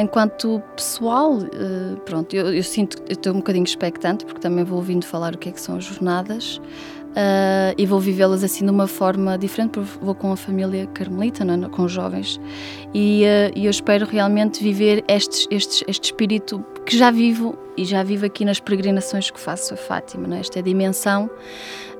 enquanto 0.01 0.59
pessoal, 0.75 1.37
pronto, 2.03 2.35
eu, 2.35 2.51
eu 2.51 2.63
sinto, 2.63 2.97
eu 3.07 3.13
estou 3.13 3.33
um 3.33 3.37
bocadinho 3.37 3.63
expectante 3.63 4.25
porque 4.25 4.41
também 4.41 4.63
vou 4.63 4.79
ouvindo 4.79 5.05
falar 5.05 5.35
o 5.35 5.37
que 5.37 5.49
é 5.49 5.51
que 5.51 5.61
são 5.61 5.77
as 5.77 5.83
jornadas 5.83 6.59
Uh, 7.09 7.73
e 7.75 7.87
vou 7.87 7.99
vivê-las 7.99 8.43
assim 8.43 8.63
de 8.63 8.71
uma 8.71 8.85
forma 8.85 9.35
diferente, 9.35 9.71
porque 9.71 9.97
vou 9.99 10.13
com 10.13 10.31
a 10.31 10.37
família 10.37 10.85
carmelita, 10.87 11.43
não, 11.43 11.65
é? 11.65 11.69
com 11.69 11.83
os 11.83 11.91
jovens, 11.91 12.39
e, 12.93 13.23
uh, 13.23 13.59
eu 13.59 13.69
espero 13.69 14.05
realmente 14.05 14.63
viver 14.63 15.03
este, 15.07 15.47
este, 15.49 15.83
este 15.87 16.05
espírito 16.05 16.63
que 16.85 16.95
já 16.95 17.09
vivo 17.09 17.57
e 17.75 17.83
já 17.83 18.03
vivo 18.03 18.27
aqui 18.27 18.45
nas 18.45 18.59
peregrinações 18.59 19.31
que 19.31 19.39
faço 19.39 19.73
a 19.73 19.77
Fátima, 19.77 20.35
é? 20.35 20.39
esta 20.39 20.61
dimensão 20.61 21.25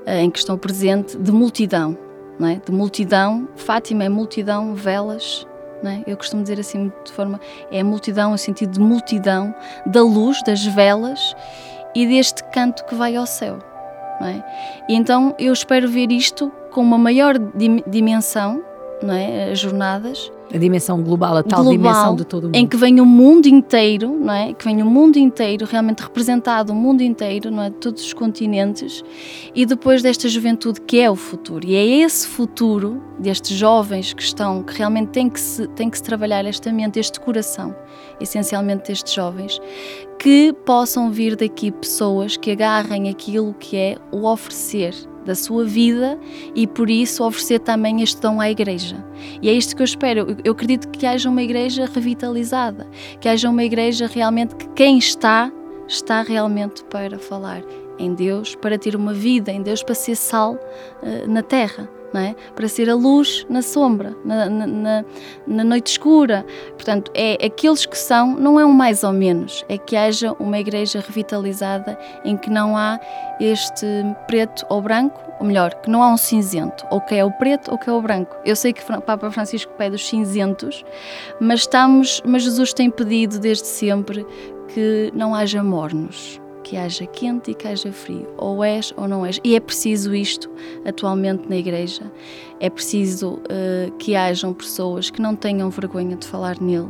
uh, 0.06 0.10
em 0.10 0.30
que 0.30 0.38
estou 0.38 0.56
presente 0.56 1.18
de 1.18 1.32
multidão, 1.32 1.98
é? 2.40 2.60
de 2.64 2.70
multidão, 2.70 3.48
Fátima 3.56 4.04
é 4.04 4.08
multidão, 4.08 4.76
velas, 4.76 5.44
é? 5.82 6.02
Eu 6.06 6.16
costumo 6.16 6.42
dizer 6.42 6.60
assim 6.60 6.92
de 7.04 7.12
forma 7.12 7.40
é 7.70 7.80
a 7.80 7.84
multidão, 7.84 8.32
o 8.32 8.38
sentido 8.38 8.72
de 8.72 8.80
multidão 8.80 9.54
da 9.86 10.02
luz, 10.02 10.42
das 10.44 10.64
velas 10.64 11.34
e 11.94 12.06
deste 12.06 12.44
canto 12.50 12.84
que 12.84 12.94
vai 12.94 13.16
ao 13.16 13.26
céu. 13.26 13.69
É? 14.20 14.42
E 14.88 14.94
então 14.94 15.34
eu 15.38 15.52
espero 15.52 15.88
ver 15.88 16.12
isto 16.12 16.52
com 16.70 16.82
uma 16.82 16.98
maior 16.98 17.38
dim 17.38 17.82
dimensão, 17.86 18.62
não 19.02 19.14
é? 19.14 19.50
As 19.50 19.58
jornadas. 19.58 20.30
A 20.52 20.58
dimensão 20.58 21.00
global, 21.00 21.36
a 21.36 21.42
tal 21.44 21.62
global, 21.62 21.78
dimensão 21.78 22.16
de 22.16 22.24
todo 22.24 22.44
o 22.44 22.46
mundo. 22.46 22.56
Em 22.56 22.66
que 22.66 22.76
vem 22.76 23.00
o 23.00 23.06
mundo 23.06 23.46
inteiro, 23.46 24.10
não 24.10 24.34
é? 24.34 24.52
Que 24.52 24.64
vem 24.64 24.82
o 24.82 24.86
mundo 24.86 25.16
inteiro, 25.16 25.64
realmente 25.64 26.00
representado 26.00 26.72
o 26.72 26.76
mundo 26.76 27.02
inteiro, 27.02 27.50
não 27.50 27.62
é? 27.62 27.70
De 27.70 27.76
todos 27.76 28.04
os 28.04 28.12
continentes. 28.12 29.04
E 29.54 29.64
depois 29.64 30.02
desta 30.02 30.28
juventude 30.28 30.80
que 30.80 30.98
é 30.98 31.08
o 31.08 31.14
futuro. 31.14 31.64
E 31.66 31.76
é 31.76 31.86
esse 32.02 32.26
futuro 32.26 33.00
destes 33.18 33.56
jovens 33.56 34.12
que 34.12 34.22
estão, 34.22 34.62
que 34.62 34.76
realmente 34.76 35.10
tem 35.10 35.30
que 35.30 35.38
se, 35.38 35.68
tem 35.68 35.88
que 35.88 35.96
se 35.96 36.02
trabalhar 36.02 36.44
esta 36.44 36.72
mente, 36.72 36.98
este 36.98 37.20
coração, 37.20 37.74
essencialmente 38.20 38.88
destes 38.88 39.12
jovens, 39.12 39.60
que 40.18 40.52
possam 40.66 41.10
vir 41.10 41.36
daqui 41.36 41.70
pessoas 41.70 42.36
que 42.36 42.50
agarrem 42.50 43.08
aquilo 43.08 43.54
que 43.54 43.76
é 43.76 43.96
o 44.10 44.26
oferecer 44.26 44.94
da 45.24 45.34
sua 45.34 45.64
vida 45.64 46.18
e 46.54 46.66
por 46.66 46.88
isso 46.90 47.24
oferecer 47.24 47.60
também 47.60 48.02
este 48.02 48.20
dom 48.20 48.40
à 48.40 48.50
igreja. 48.50 49.04
E 49.42 49.48
é 49.48 49.52
isto 49.52 49.76
que 49.76 49.82
eu 49.82 49.84
espero. 49.84 50.36
Eu 50.44 50.52
acredito 50.52 50.88
que 50.88 51.06
haja 51.06 51.28
uma 51.28 51.42
igreja 51.42 51.86
revitalizada, 51.86 52.86
que 53.20 53.28
haja 53.28 53.48
uma 53.48 53.64
igreja 53.64 54.06
realmente 54.06 54.54
que 54.54 54.68
quem 54.70 54.98
está, 54.98 55.52
está 55.86 56.22
realmente 56.22 56.84
para 56.84 57.18
falar 57.18 57.62
em 57.98 58.14
Deus, 58.14 58.54
para 58.54 58.78
ter 58.78 58.96
uma 58.96 59.12
vida 59.12 59.52
em 59.52 59.62
Deus, 59.62 59.82
para 59.82 59.94
ser 59.94 60.16
sal 60.16 60.54
uh, 60.54 61.30
na 61.30 61.42
terra 61.42 61.88
é? 62.18 62.34
para 62.54 62.66
ser 62.66 62.90
a 62.90 62.94
luz 62.94 63.46
na 63.48 63.62
sombra, 63.62 64.16
na, 64.24 64.48
na, 64.48 65.04
na, 65.46 65.64
noite 65.64 65.92
escura. 65.92 66.44
Portanto, 66.72 67.10
é 67.14 67.34
aqueles 67.44 67.86
que 67.86 67.96
são, 67.96 68.34
não 68.34 68.58
é 68.58 68.64
um 68.64 68.72
mais 68.72 69.04
ou 69.04 69.12
menos, 69.12 69.64
é 69.68 69.78
que 69.78 69.94
haja 69.96 70.32
uma 70.40 70.58
igreja 70.58 71.00
revitalizada 71.00 71.98
em 72.24 72.36
que 72.36 72.50
não 72.50 72.76
há 72.76 72.98
este 73.40 73.86
preto 74.26 74.66
ou 74.68 74.82
branco, 74.82 75.20
ou 75.38 75.46
melhor, 75.46 75.74
que 75.74 75.90
não 75.90 76.02
há 76.02 76.12
um 76.12 76.16
cinzento, 76.16 76.84
ou 76.90 77.00
que 77.00 77.14
é 77.14 77.24
o 77.24 77.30
preto 77.30 77.70
ou 77.70 77.78
que 77.78 77.88
é 77.88 77.92
o 77.92 78.02
branco. 78.02 78.36
Eu 78.44 78.56
sei 78.56 78.72
que 78.72 78.82
o 78.82 79.00
Papa 79.00 79.30
Francisco 79.30 79.72
pede 79.78 79.94
os 79.94 80.06
cinzentos, 80.06 80.84
mas 81.40 81.60
estamos, 81.60 82.22
mas 82.26 82.42
Jesus 82.42 82.72
tem 82.72 82.90
pedido 82.90 83.38
desde 83.38 83.66
sempre 83.66 84.26
que 84.74 85.12
não 85.14 85.34
haja 85.34 85.62
mornos 85.62 86.39
que 86.62 86.76
haja 86.76 87.06
quente 87.06 87.50
e 87.50 87.54
que 87.54 87.66
haja 87.66 87.92
frio, 87.92 88.26
ou 88.36 88.62
és 88.64 88.92
ou 88.96 89.08
não 89.08 89.24
és. 89.24 89.40
E 89.42 89.54
é 89.54 89.60
preciso 89.60 90.14
isto 90.14 90.50
atualmente 90.84 91.48
na 91.48 91.56
Igreja. 91.56 92.10
É 92.60 92.68
preciso 92.68 93.34
uh, 93.34 93.90
que 93.98 94.14
hajam 94.14 94.52
pessoas 94.52 95.10
que 95.10 95.22
não 95.22 95.34
tenham 95.34 95.70
vergonha 95.70 96.16
de 96.16 96.26
falar 96.26 96.60
nele 96.60 96.88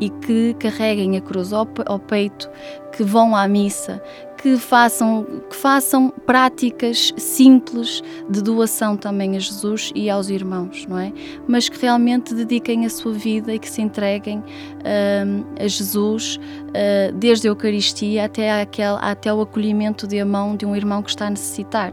e 0.00 0.10
que 0.10 0.54
carreguem 0.58 1.16
a 1.16 1.20
cruz 1.20 1.52
ao, 1.52 1.66
ao 1.86 1.98
peito, 1.98 2.50
que 2.92 3.02
vão 3.02 3.34
à 3.34 3.48
missa, 3.48 4.02
que 4.36 4.56
façam, 4.56 5.26
que 5.48 5.56
façam 5.56 6.12
práticas 6.24 7.12
simples 7.16 8.02
de 8.28 8.42
doação 8.42 8.96
também 8.96 9.36
a 9.36 9.38
Jesus 9.38 9.90
e 9.94 10.08
aos 10.08 10.28
irmãos, 10.28 10.86
não 10.86 10.98
é? 10.98 11.12
Mas 11.48 11.68
que 11.68 11.80
realmente 11.80 12.34
dediquem 12.34 12.86
a 12.86 12.90
sua 12.90 13.12
vida 13.12 13.52
e 13.54 13.58
que 13.58 13.68
se 13.68 13.80
entreguem 13.82 14.44
uh, 14.86 15.46
a 15.58 15.66
Jesus, 15.66 16.36
uh, 16.36 17.12
desde 17.14 17.48
a 17.48 17.50
Eucaristia 17.50 18.24
até, 18.24 18.62
aquele, 18.62 18.98
até 19.00 19.32
o 19.32 19.40
acolhimento 19.40 20.06
de 20.06 20.22
mão 20.24 20.56
de 20.56 20.64
um 20.64 20.74
irmão 20.74 21.02
que 21.02 21.10
está 21.10 21.26
a 21.26 21.30
necessitar. 21.30 21.92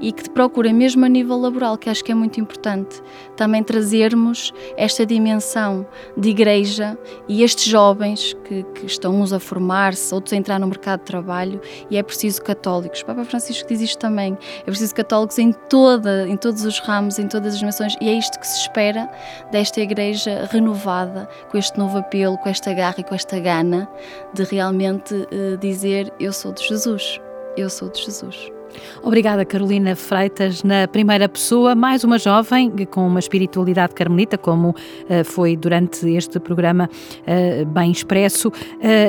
E 0.00 0.12
que 0.12 0.28
procurem, 0.30 0.72
mesmo 0.72 1.04
a 1.04 1.08
nível 1.08 1.38
laboral, 1.38 1.76
que 1.76 1.90
acho 1.90 2.02
que 2.02 2.10
é 2.10 2.14
muito 2.14 2.40
importante, 2.40 3.02
também 3.36 3.62
trazermos 3.62 4.52
esta 4.76 5.04
dimensão 5.04 5.86
de 6.16 6.30
igreja 6.30 6.98
e 7.28 7.42
estes 7.42 7.64
jovens 7.64 8.34
que, 8.44 8.62
que 8.74 8.86
estão 8.86 9.20
uns 9.20 9.32
a 9.32 9.38
formar-se, 9.38 10.14
outros 10.14 10.32
a 10.32 10.36
entrar 10.36 10.58
no 10.58 10.66
mercado 10.66 11.00
de 11.00 11.06
trabalho 11.06 11.60
e 11.90 11.96
é 11.96 12.02
preciso 12.02 12.42
católicos. 12.42 13.02
O 13.02 13.06
Papa 13.06 13.24
Francisco 13.24 13.68
diz 13.68 13.80
isto 13.80 13.98
também. 13.98 14.36
É 14.60 14.64
preciso 14.64 14.94
católicos 14.94 15.38
em 15.38 15.52
toda, 15.52 16.28
em 16.28 16.36
todos 16.36 16.64
os 16.64 16.78
ramos, 16.80 17.18
em 17.18 17.28
todas 17.28 17.54
as 17.54 17.62
nações 17.62 17.96
e 18.00 18.08
é 18.08 18.12
isto 18.12 18.38
que 18.38 18.46
se 18.46 18.60
espera 18.60 19.10
desta 19.50 19.80
igreja 19.80 20.48
renovada, 20.50 21.28
com 21.50 21.58
este 21.58 21.78
novo 21.78 21.98
apelo, 21.98 22.29
com 22.38 22.48
esta 22.48 22.72
garra 22.72 22.96
e 22.98 23.04
com 23.04 23.14
esta 23.14 23.38
gana 23.38 23.88
de 24.32 24.44
realmente 24.44 25.14
uh, 25.14 25.56
dizer 25.58 26.12
eu 26.18 26.32
sou 26.32 26.52
de 26.52 26.66
Jesus. 26.66 27.20
Eu 27.56 27.68
sou 27.68 27.88
de 27.88 28.02
Jesus. 28.02 28.50
Obrigada, 29.02 29.44
Carolina 29.44 29.96
Freitas, 29.96 30.62
na 30.62 30.86
primeira 30.86 31.28
pessoa, 31.28 31.74
mais 31.74 32.04
uma 32.04 32.18
jovem 32.18 32.70
com 32.90 33.06
uma 33.06 33.18
espiritualidade 33.18 33.94
carmelita, 33.94 34.38
como 34.38 34.70
uh, 34.70 35.24
foi 35.24 35.56
durante 35.56 36.08
este 36.08 36.38
programa 36.38 36.88
uh, 36.88 37.66
bem 37.66 37.90
expresso, 37.90 38.48
uh, 38.48 38.52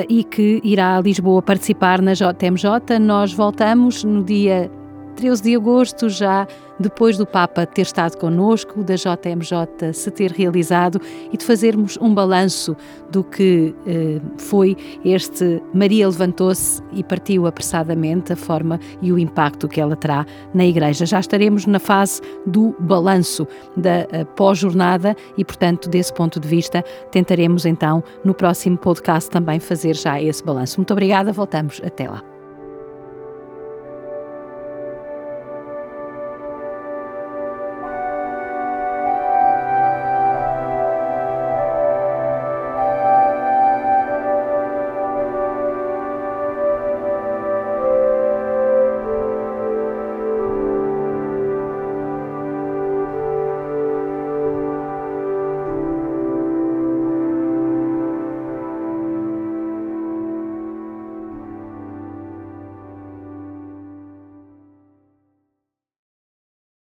e 0.08 0.24
que 0.24 0.60
irá 0.64 0.96
a 0.96 1.00
Lisboa 1.00 1.42
participar 1.42 2.00
na 2.00 2.12
JMJ. 2.14 2.98
Nós 3.00 3.32
voltamos 3.32 4.04
no 4.04 4.22
dia 4.24 4.70
13 5.12 5.42
de 5.42 5.56
agosto, 5.56 6.08
já 6.08 6.46
depois 6.78 7.16
do 7.16 7.26
Papa 7.26 7.64
ter 7.64 7.82
estado 7.82 8.16
connosco, 8.18 8.82
da 8.82 8.94
JMJ 8.94 9.92
se 9.92 10.10
ter 10.10 10.32
realizado 10.32 11.00
e 11.32 11.36
de 11.36 11.44
fazermos 11.44 11.96
um 12.00 12.12
balanço 12.12 12.76
do 13.10 13.22
que 13.22 13.74
eh, 13.86 14.20
foi 14.38 14.76
este 15.04 15.62
Maria 15.72 16.08
levantou-se 16.08 16.82
e 16.92 17.04
partiu 17.04 17.46
apressadamente, 17.46 18.32
a 18.32 18.36
forma 18.36 18.80
e 19.00 19.12
o 19.12 19.18
impacto 19.18 19.68
que 19.68 19.80
ela 19.80 19.94
terá 19.94 20.26
na 20.52 20.66
Igreja. 20.66 21.06
Já 21.06 21.20
estaremos 21.20 21.66
na 21.66 21.78
fase 21.78 22.20
do 22.46 22.74
balanço 22.80 23.46
da 23.76 24.06
eh, 24.10 24.24
pós-jornada 24.36 25.14
e, 25.36 25.44
portanto, 25.44 25.88
desse 25.88 26.12
ponto 26.12 26.40
de 26.40 26.48
vista, 26.48 26.82
tentaremos 27.10 27.64
então 27.64 28.02
no 28.24 28.34
próximo 28.34 28.76
podcast 28.76 29.30
também 29.30 29.60
fazer 29.60 29.94
já 29.94 30.20
esse 30.20 30.42
balanço. 30.42 30.78
Muito 30.78 30.92
obrigada, 30.92 31.32
voltamos 31.32 31.80
até 31.84 32.08
lá. 32.08 32.31